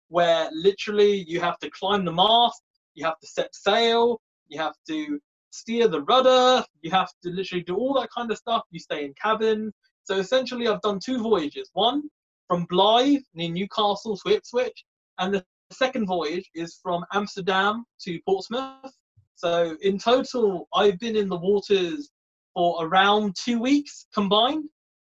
where 0.08 0.48
literally 0.52 1.24
you 1.26 1.40
have 1.40 1.58
to 1.58 1.70
climb 1.70 2.04
the 2.04 2.12
mast, 2.12 2.62
you 2.94 3.04
have 3.04 3.18
to 3.20 3.26
set 3.26 3.54
sail, 3.54 4.20
you 4.48 4.58
have 4.60 4.74
to 4.88 5.18
steer 5.50 5.88
the 5.88 6.02
rudder, 6.02 6.64
you 6.82 6.90
have 6.90 7.10
to 7.22 7.30
literally 7.30 7.64
do 7.64 7.76
all 7.76 7.94
that 7.94 8.10
kind 8.16 8.30
of 8.30 8.38
stuff. 8.38 8.62
You 8.70 8.78
stay 8.78 9.04
in 9.04 9.14
cabin. 9.20 9.72
So 10.04 10.16
essentially, 10.16 10.68
I've 10.68 10.82
done 10.82 11.00
two 11.04 11.20
voyages. 11.20 11.70
One 11.72 12.02
from 12.46 12.66
Blyth 12.68 13.24
near 13.34 13.50
Newcastle 13.50 14.16
to 14.18 14.34
Ipswich, 14.34 14.84
and 15.18 15.34
the 15.34 15.44
second 15.72 16.06
voyage 16.06 16.48
is 16.54 16.78
from 16.80 17.04
Amsterdam 17.12 17.84
to 18.02 18.20
Portsmouth. 18.24 18.92
So 19.36 19.76
in 19.82 19.98
total, 19.98 20.68
I've 20.74 20.98
been 20.98 21.14
in 21.14 21.28
the 21.28 21.36
waters 21.36 22.10
for 22.54 22.84
around 22.84 23.36
two 23.36 23.60
weeks 23.60 24.06
combined. 24.12 24.64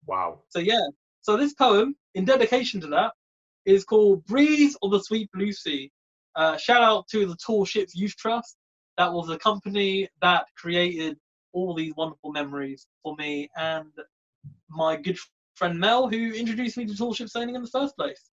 Wow. 0.06 0.42
So 0.50 0.60
yeah. 0.60 0.88
So 1.22 1.38
this 1.38 1.54
poem, 1.54 1.96
in 2.16 2.26
dedication 2.26 2.82
to 2.82 2.88
that, 2.88 3.14
is 3.66 3.84
called 3.84 4.26
"Breeze 4.26 4.76
of 4.82 4.92
the 4.92 5.00
Sweet 5.00 5.30
Blue 5.32 5.54
Sea." 5.54 5.92
Uh, 6.36 6.58
shout 6.58 6.84
out 6.84 7.08
to 7.10 7.26
the 7.26 7.38
Tall 7.38 7.66
Ships 7.66 7.96
Youth 7.96 8.16
Trust. 8.18 8.58
That 8.98 9.14
was 9.14 9.28
the 9.28 9.38
company 9.38 10.10
that 10.22 10.46
created 10.58 11.18
all 11.54 11.74
these 11.74 11.94
wonderful 11.96 12.32
memories 12.32 12.88
for 13.02 13.16
me 13.16 13.50
and 13.56 13.92
my 14.70 14.96
good 14.96 15.18
friend 15.56 15.80
Mel, 15.80 16.10
who 16.10 16.34
introduced 16.34 16.78
me 16.78 16.86
to 16.86 16.96
tall 16.96 17.14
ship 17.14 17.30
sailing 17.30 17.56
in 17.56 17.62
the 17.62 17.70
first 17.70 17.96
place. 17.96 18.30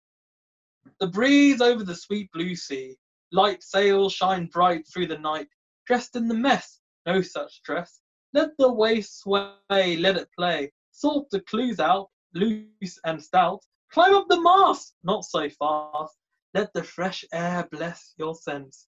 The 0.99 1.07
breeze 1.07 1.61
over 1.61 1.84
the 1.84 1.95
sweet 1.95 2.30
blue 2.32 2.57
sea, 2.57 2.97
light 3.30 3.62
sails 3.62 4.12
shine 4.12 4.47
bright 4.47 4.86
through 4.88 5.07
the 5.07 5.18
night, 5.18 5.49
dressed 5.86 6.16
in 6.16 6.28
the 6.28 6.34
mess, 6.34 6.80
no 7.06 7.22
such 7.22 7.62
dress. 7.64 8.00
Let 8.34 8.50
the 8.58 8.72
wave 8.72 9.06
sway, 9.06 9.56
let 9.68 10.16
it 10.16 10.28
play, 10.38 10.72
sort 10.90 11.28
the 11.30 11.40
clues 11.40 11.80
out, 11.80 12.08
loose 12.34 12.98
and 13.04 13.22
stout. 13.22 13.60
Climb 13.92 14.14
up 14.14 14.26
the 14.28 14.40
mast, 14.40 14.94
not 15.04 15.24
so 15.24 15.48
fast. 15.50 16.16
Let 16.54 16.72
the 16.72 16.82
fresh 16.82 17.24
air 17.32 17.68
bless 17.70 18.14
your 18.18 18.34
sense. 18.34 18.86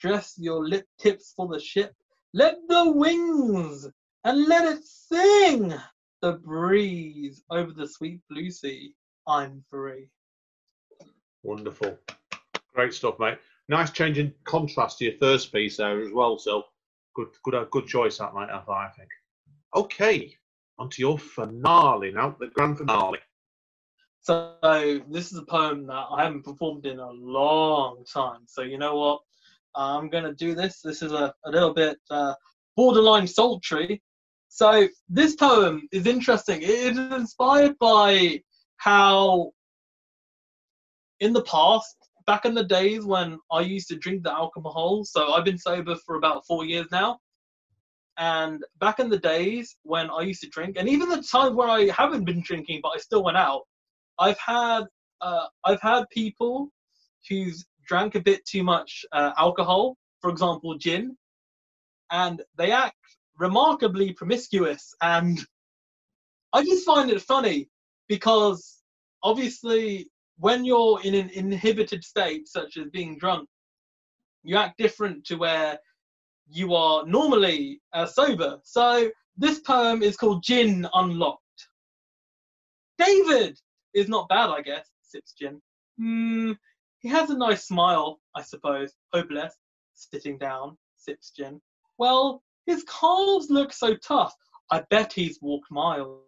Dress 0.00 0.34
your 0.36 0.66
lip 0.66 0.86
tips 0.98 1.32
for 1.36 1.48
the 1.48 1.60
ship. 1.60 1.92
Let 2.32 2.56
the 2.68 2.90
wings 2.90 3.88
and 4.24 4.46
let 4.46 4.76
it 4.76 4.84
sing. 4.84 5.74
The 6.22 6.32
breeze 6.32 7.42
over 7.50 7.72
the 7.72 7.86
sweet 7.86 8.20
blue 8.30 8.50
sea. 8.50 8.94
I'm 9.26 9.64
free. 9.70 10.08
Wonderful. 11.42 11.98
Great 12.74 12.94
stuff, 12.94 13.18
mate. 13.18 13.38
Nice 13.68 13.90
change 13.90 14.18
in 14.18 14.34
contrast 14.44 14.98
to 14.98 15.04
your 15.06 15.14
first 15.18 15.52
piece 15.52 15.78
there 15.78 16.00
as 16.00 16.12
well. 16.12 16.38
So 16.38 16.64
good, 17.14 17.28
good, 17.42 17.54
uh, 17.54 17.64
good 17.70 17.86
choice 17.86 18.18
that, 18.18 18.34
mate. 18.34 18.50
I 18.50 18.88
think. 18.96 19.08
Okay, 19.74 20.34
on 20.78 20.90
to 20.90 21.00
your 21.00 21.18
finale 21.18 22.12
now, 22.12 22.36
the 22.38 22.48
grand 22.48 22.78
finale. 22.78 23.18
So 24.20 24.54
this 25.10 25.32
is 25.32 25.38
a 25.38 25.44
poem 25.44 25.86
that 25.86 26.06
I 26.10 26.24
haven't 26.24 26.44
performed 26.44 26.86
in 26.86 26.98
a 26.98 27.10
long 27.10 28.04
time. 28.12 28.40
So 28.46 28.62
you 28.62 28.78
know 28.78 28.96
what? 28.96 29.20
I'm 29.74 30.08
gonna 30.08 30.34
do 30.34 30.54
this. 30.54 30.80
This 30.80 31.02
is 31.02 31.12
a, 31.12 31.34
a 31.44 31.50
little 31.50 31.74
bit 31.74 31.98
uh, 32.10 32.34
borderline 32.76 33.26
sultry. 33.26 34.02
So 34.48 34.88
this 35.08 35.36
poem 35.36 35.88
is 35.90 36.06
interesting. 36.06 36.62
It 36.62 36.70
is 36.70 36.98
inspired 36.98 37.78
by 37.78 38.40
how 38.76 39.52
in 41.20 41.32
the 41.32 41.42
past, 41.42 41.96
back 42.26 42.44
in 42.44 42.54
the 42.54 42.64
days 42.64 43.04
when 43.04 43.38
I 43.50 43.60
used 43.60 43.88
to 43.88 43.96
drink 43.96 44.22
the 44.22 44.32
alcohol, 44.32 45.04
so 45.04 45.32
I've 45.32 45.44
been 45.44 45.58
sober 45.58 45.96
for 45.96 46.16
about 46.16 46.46
four 46.46 46.64
years 46.64 46.86
now. 46.90 47.18
And 48.16 48.64
back 48.78 49.00
in 49.00 49.08
the 49.08 49.18
days 49.18 49.76
when 49.82 50.08
I 50.10 50.20
used 50.22 50.40
to 50.42 50.48
drink, 50.48 50.76
and 50.78 50.88
even 50.88 51.08
the 51.08 51.22
times 51.22 51.56
where 51.56 51.68
I 51.68 51.88
haven't 51.88 52.24
been 52.24 52.42
drinking 52.42 52.80
but 52.82 52.92
I 52.94 52.98
still 52.98 53.24
went 53.24 53.36
out, 53.36 53.62
I've 54.18 54.38
had 54.38 54.84
uh, 55.20 55.46
I've 55.64 55.80
had 55.80 56.04
people 56.10 56.70
who've 57.28 57.56
drank 57.86 58.14
a 58.14 58.20
bit 58.20 58.44
too 58.46 58.62
much 58.62 59.04
uh, 59.12 59.32
alcohol, 59.36 59.96
for 60.20 60.30
example, 60.30 60.76
gin, 60.78 61.16
and 62.10 62.42
they 62.56 62.70
act 62.70 62.96
remarkably 63.38 64.12
promiscuous. 64.12 64.94
And 65.02 65.44
I 66.52 66.62
just 66.62 66.86
find 66.86 67.10
it 67.10 67.20
funny 67.20 67.68
because 68.08 68.80
obviously 69.22 70.08
when 70.38 70.64
you're 70.64 71.00
in 71.02 71.14
an 71.14 71.30
inhibited 71.30 72.04
state, 72.04 72.48
such 72.48 72.76
as 72.76 72.88
being 72.92 73.18
drunk, 73.18 73.48
you 74.42 74.56
act 74.56 74.78
different 74.78 75.24
to 75.26 75.36
where 75.36 75.78
you 76.48 76.74
are 76.74 77.06
normally 77.06 77.80
uh, 77.92 78.06
sober. 78.06 78.58
So 78.62 79.10
this 79.36 79.60
poem 79.60 80.02
is 80.02 80.16
called 80.16 80.42
Gin 80.42 80.86
Unlocked. 80.94 81.40
David 82.98 83.58
is 83.94 84.08
not 84.08 84.28
bad, 84.28 84.50
I 84.50 84.60
guess, 84.60 84.88
sips 85.02 85.34
gin. 85.38 85.60
Hmm, 85.98 86.52
he 87.00 87.08
has 87.08 87.30
a 87.30 87.36
nice 87.36 87.66
smile, 87.66 88.20
I 88.36 88.42
suppose. 88.42 88.92
Hopeless, 89.12 89.54
sitting 89.94 90.38
down, 90.38 90.76
sips 90.96 91.32
gin. 91.36 91.60
Well, 91.98 92.42
his 92.66 92.84
calves 92.84 93.50
look 93.50 93.72
so 93.72 93.94
tough. 93.96 94.34
I 94.70 94.82
bet 94.90 95.12
he's 95.12 95.38
walked 95.40 95.70
miles. 95.70 96.22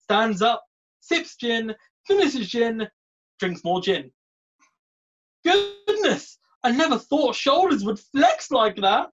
Stands 0.00 0.42
up, 0.42 0.62
sips 1.00 1.36
gin, 1.36 1.74
finishes 2.06 2.48
gin, 2.48 2.88
drinks 3.38 3.64
more 3.64 3.80
gin. 3.80 4.10
Goodness, 5.44 6.38
I 6.64 6.72
never 6.72 6.98
thought 6.98 7.34
shoulders 7.34 7.84
would 7.84 7.98
flex 7.98 8.50
like 8.50 8.76
that. 8.76 9.10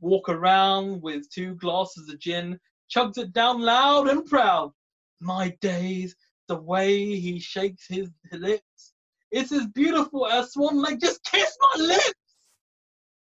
Walk 0.00 0.28
around 0.28 1.02
with 1.02 1.30
two 1.30 1.54
glasses 1.54 2.08
of 2.08 2.18
gin, 2.18 2.58
chugs 2.94 3.18
it 3.18 3.32
down 3.32 3.60
loud 3.60 4.08
and 4.08 4.24
proud. 4.26 4.72
My 5.20 5.56
days, 5.60 6.14
the 6.48 6.56
way 6.56 7.18
he 7.18 7.38
shakes 7.38 7.86
his 7.88 8.10
lips. 8.32 8.92
It's 9.30 9.52
as 9.52 9.66
beautiful 9.68 10.26
as 10.26 10.52
swan 10.52 10.80
lake. 10.80 11.00
Just 11.00 11.24
kiss 11.24 11.56
my 11.60 11.82
lips! 11.82 12.12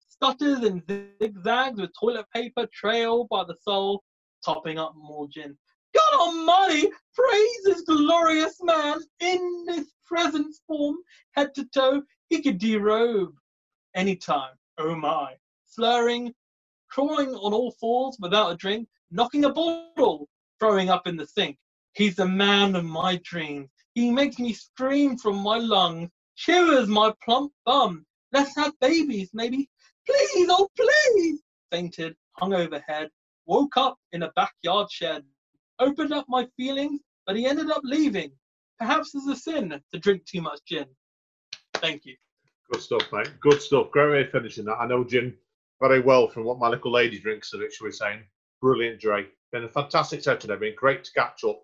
Stutters 0.09 0.59
and 0.59 0.83
zigzags 1.21 1.79
with 1.79 1.91
toilet 1.99 2.25
paper 2.33 2.67
trail 2.73 3.27
by 3.29 3.43
the 3.43 3.55
soul, 3.61 4.03
topping 4.43 4.77
up 4.77 4.93
more 4.95 5.27
gin. 5.29 5.57
God 5.93 6.13
Almighty, 6.19 6.89
praise 7.15 7.65
His 7.65 7.81
glorious 7.81 8.57
man 8.61 8.99
in 9.19 9.65
this 9.67 9.87
present 10.05 10.55
form, 10.67 10.97
head 11.31 11.53
to 11.55 11.65
toe. 11.65 12.03
He 12.29 12.41
could 12.41 12.59
derobe 12.59 13.33
anytime. 13.95 14.53
Oh 14.77 14.95
my! 14.95 15.35
Slurring, 15.65 16.33
crawling 16.89 17.29
on 17.29 17.53
all 17.53 17.71
fours 17.79 18.17
without 18.19 18.51
a 18.51 18.57
drink, 18.57 18.87
knocking 19.09 19.45
a 19.45 19.49
bottle, 19.49 20.27
throwing 20.59 20.89
up 20.89 21.07
in 21.07 21.17
the 21.17 21.25
sink. 21.25 21.57
He's 21.93 22.15
the 22.15 22.27
man 22.27 22.75
of 22.75 22.85
my 22.85 23.19
dreams. 23.23 23.69
He 23.95 24.11
makes 24.11 24.39
me 24.39 24.53
scream 24.53 25.17
from 25.17 25.37
my 25.37 25.57
lungs, 25.57 26.09
shivers 26.35 26.87
my 26.87 27.13
plump 27.23 27.51
bum. 27.65 28.05
Let's 28.31 28.55
have 28.55 28.79
babies, 28.79 29.29
maybe. 29.33 29.69
Please, 30.05 30.47
oh 30.49 30.69
please! 30.75 31.41
Fainted, 31.71 32.15
hung 32.37 32.53
overhead, 32.53 33.09
woke 33.45 33.77
up 33.77 33.97
in 34.13 34.23
a 34.23 34.31
backyard 34.35 34.89
shed 34.89 35.23
opened 35.81 36.13
up 36.13 36.25
my 36.29 36.47
feelings, 36.55 37.01
but 37.25 37.35
he 37.35 37.45
ended 37.45 37.69
up 37.69 37.81
leaving. 37.83 38.31
Perhaps 38.79 39.13
it's 39.13 39.27
a 39.27 39.35
sin 39.35 39.81
to 39.91 39.99
drink 39.99 40.25
too 40.25 40.41
much 40.41 40.59
gin. 40.67 40.85
Thank 41.75 42.05
you. 42.05 42.15
Good 42.71 42.81
stuff, 42.81 43.03
mate. 43.11 43.29
Good 43.41 43.61
stuff. 43.61 43.91
Great 43.91 44.11
way 44.11 44.21
of 44.21 44.31
finishing 44.31 44.65
that. 44.65 44.77
I 44.79 44.87
know 44.87 45.03
gin 45.03 45.35
very 45.81 45.99
well 45.99 46.27
from 46.27 46.45
what 46.45 46.59
my 46.59 46.69
little 46.69 46.91
lady 46.91 47.19
drinks 47.19 47.53
of 47.53 47.61
it, 47.61 47.73
shall 47.73 47.85
we 47.85 47.91
say. 47.91 48.19
Brilliant, 48.61 49.01
Dre. 49.01 49.25
Been 49.51 49.65
a 49.65 49.69
fantastic 49.69 50.23
set 50.23 50.39
today. 50.39 50.55
Been 50.55 50.75
great 50.75 51.03
to 51.03 51.11
catch 51.11 51.43
up. 51.43 51.61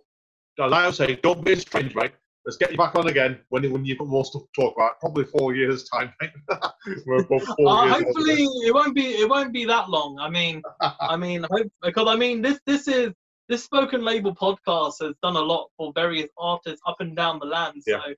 Like 0.58 0.74
I 0.74 0.92
say, 0.92 1.16
don't 1.16 1.46
be 1.46 1.56
strange, 1.56 1.96
mate. 1.96 2.12
Let's 2.46 2.58
get 2.58 2.72
you 2.72 2.78
back 2.78 2.96
on 2.96 3.08
again 3.08 3.40
when, 3.50 3.70
when 3.72 3.86
you've 3.86 3.98
got 3.98 4.08
more 4.08 4.26
stuff 4.26 4.44
to 4.44 4.62
talk 4.62 4.76
about. 4.76 5.00
Probably 5.00 5.26
four 5.26 5.54
years 5.54 5.88
time, 5.90 6.14
mate. 6.22 6.32
We're 7.06 7.24
four 7.26 7.42
uh, 7.42 7.86
years 7.86 8.04
hopefully, 8.04 8.44
it 8.66 8.74
won't 8.74 8.96
be 8.96 9.06
it 9.06 9.30
won't 9.30 9.54
be 9.54 9.66
that 9.66 9.90
long. 9.90 10.18
I 10.18 10.30
mean, 10.30 10.62
I 10.82 11.18
mean, 11.18 11.46
because 11.82 12.08
I 12.08 12.16
mean, 12.16 12.42
this 12.42 12.60
this 12.66 12.88
is 12.88 13.12
this 13.50 13.64
spoken 13.64 14.04
label 14.04 14.36
podcast 14.36 14.96
has 15.02 15.14
done 15.24 15.36
a 15.36 15.42
lot 15.42 15.70
for 15.78 15.92
various 15.94 16.30
artists 16.38 16.82
up 16.86 16.98
and 17.00 17.16
down 17.16 17.40
the 17.40 17.46
land. 17.46 17.82
So, 17.88 17.96
yeah. 17.96 18.14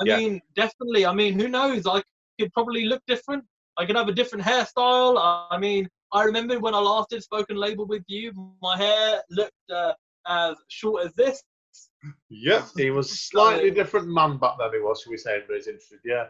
I 0.00 0.04
yeah. 0.04 0.16
mean, 0.16 0.40
definitely. 0.56 1.06
I 1.06 1.12
mean, 1.14 1.38
who 1.38 1.48
knows? 1.48 1.86
I 1.86 2.02
could 2.40 2.52
probably 2.52 2.86
look 2.86 3.02
different. 3.06 3.44
I 3.78 3.86
could 3.86 3.96
have 3.96 4.08
a 4.08 4.12
different 4.12 4.44
hairstyle. 4.44 5.46
I 5.50 5.56
mean, 5.58 5.88
I 6.12 6.24
remember 6.24 6.58
when 6.58 6.74
I 6.74 6.78
last 6.78 7.10
did 7.10 7.22
spoken 7.22 7.56
label 7.56 7.86
with 7.86 8.02
you, 8.06 8.32
my 8.60 8.76
hair 8.76 9.22
looked 9.30 9.52
uh, 9.72 9.92
as 10.28 10.56
short 10.68 11.06
as 11.06 11.14
this. 11.14 11.42
Yeah, 12.28 12.66
he 12.76 12.90
was 12.90 13.10
slightly 13.30 13.70
different 13.70 14.08
man 14.08 14.38
back 14.38 14.56
then. 14.58 14.72
He 14.72 14.80
was, 14.80 15.00
should 15.00 15.10
we 15.10 15.16
say, 15.16 15.42
but 15.46 15.56
he's 15.56 15.68
interested. 15.68 16.00
Yeah. 16.04 16.26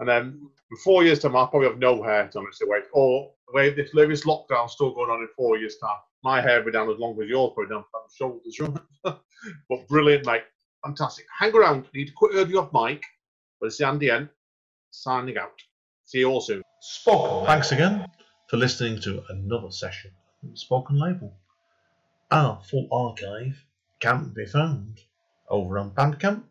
And 0.00 0.08
then 0.08 0.48
in 0.70 0.76
four 0.78 1.04
years' 1.04 1.20
time, 1.20 1.36
I'll 1.36 1.46
probably 1.46 1.68
have 1.68 1.78
no 1.78 2.02
hair 2.02 2.28
to 2.28 2.38
honestly 2.38 2.66
wait. 2.68 2.84
Or 2.92 3.30
wait, 3.52 3.76
this 3.76 3.92
lockdown 3.92 4.68
still 4.68 4.92
going 4.92 5.10
on 5.10 5.20
in 5.20 5.28
four 5.36 5.56
years' 5.56 5.78
time, 5.78 5.98
my 6.24 6.40
hair 6.40 6.58
will 6.58 6.66
be 6.66 6.72
down 6.72 6.90
as 6.90 6.98
long 6.98 7.20
as 7.22 7.28
yours, 7.28 7.52
probably 7.54 7.74
down 7.74 7.84
shoulders, 8.16 8.58
but 9.04 9.88
brilliant, 9.88 10.26
mate. 10.26 10.42
Fantastic. 10.82 11.26
Hang 11.38 11.54
around. 11.54 11.86
Need 11.94 12.06
to 12.06 12.12
quick 12.12 12.34
over 12.34 12.52
off 12.56 12.72
mic. 12.72 13.02
But 13.60 13.66
it's 13.66 13.80
Andy 13.80 14.10
N 14.10 14.28
signing 14.90 15.36
out. 15.38 15.60
See 16.04 16.18
you 16.18 16.28
all 16.28 16.40
soon. 16.40 16.62
Spoken. 16.80 17.46
Thanks 17.46 17.72
again 17.72 18.06
for 18.48 18.56
listening 18.56 19.00
to 19.02 19.22
another 19.28 19.70
session 19.70 20.10
of 20.42 20.58
Spoken 20.58 20.98
Label. 20.98 21.34
Our 22.30 22.60
full 22.62 22.88
archive 22.90 23.64
can 24.00 24.32
be 24.34 24.46
found 24.46 25.00
over 25.48 25.78
on 25.78 25.90
Bandcamp 25.92 26.42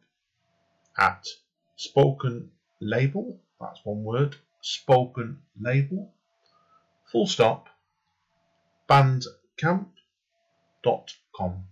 at 0.97 1.25
Spoken 1.75 2.49
Label. 2.79 3.39
That's 3.59 3.79
one 3.83 4.03
word. 4.03 4.35
Spoken 4.61 5.39
Label. 5.59 6.13
Full 7.11 7.27
stop. 7.27 7.69
Bandcamp.com. 9.61 11.63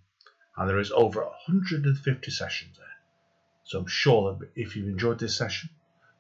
And 0.57 0.69
there 0.69 0.79
is 0.79 0.91
over 0.91 1.21
150 1.21 2.32
sessions 2.32 2.77
there. 2.77 2.88
So 3.63 3.79
I'm 3.79 3.88
sure 3.88 4.36
that 4.36 4.49
if 4.55 4.75
you've 4.75 4.88
enjoyed 4.88 5.19
this 5.19 5.38
session, 5.38 5.69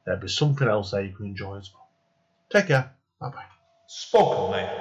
there'll 0.05 0.21
be 0.21 0.27
something 0.27 0.67
else 0.67 0.91
there 0.91 1.03
you 1.03 1.13
can 1.13 1.25
enjoy 1.25 1.57
as 1.57 1.71
well. 1.73 1.89
Take 2.49 2.67
care. 2.67 2.93
Bye 3.19 3.29
bye. 3.29 3.45
Spoken, 3.87 4.51
mate. 4.51 4.77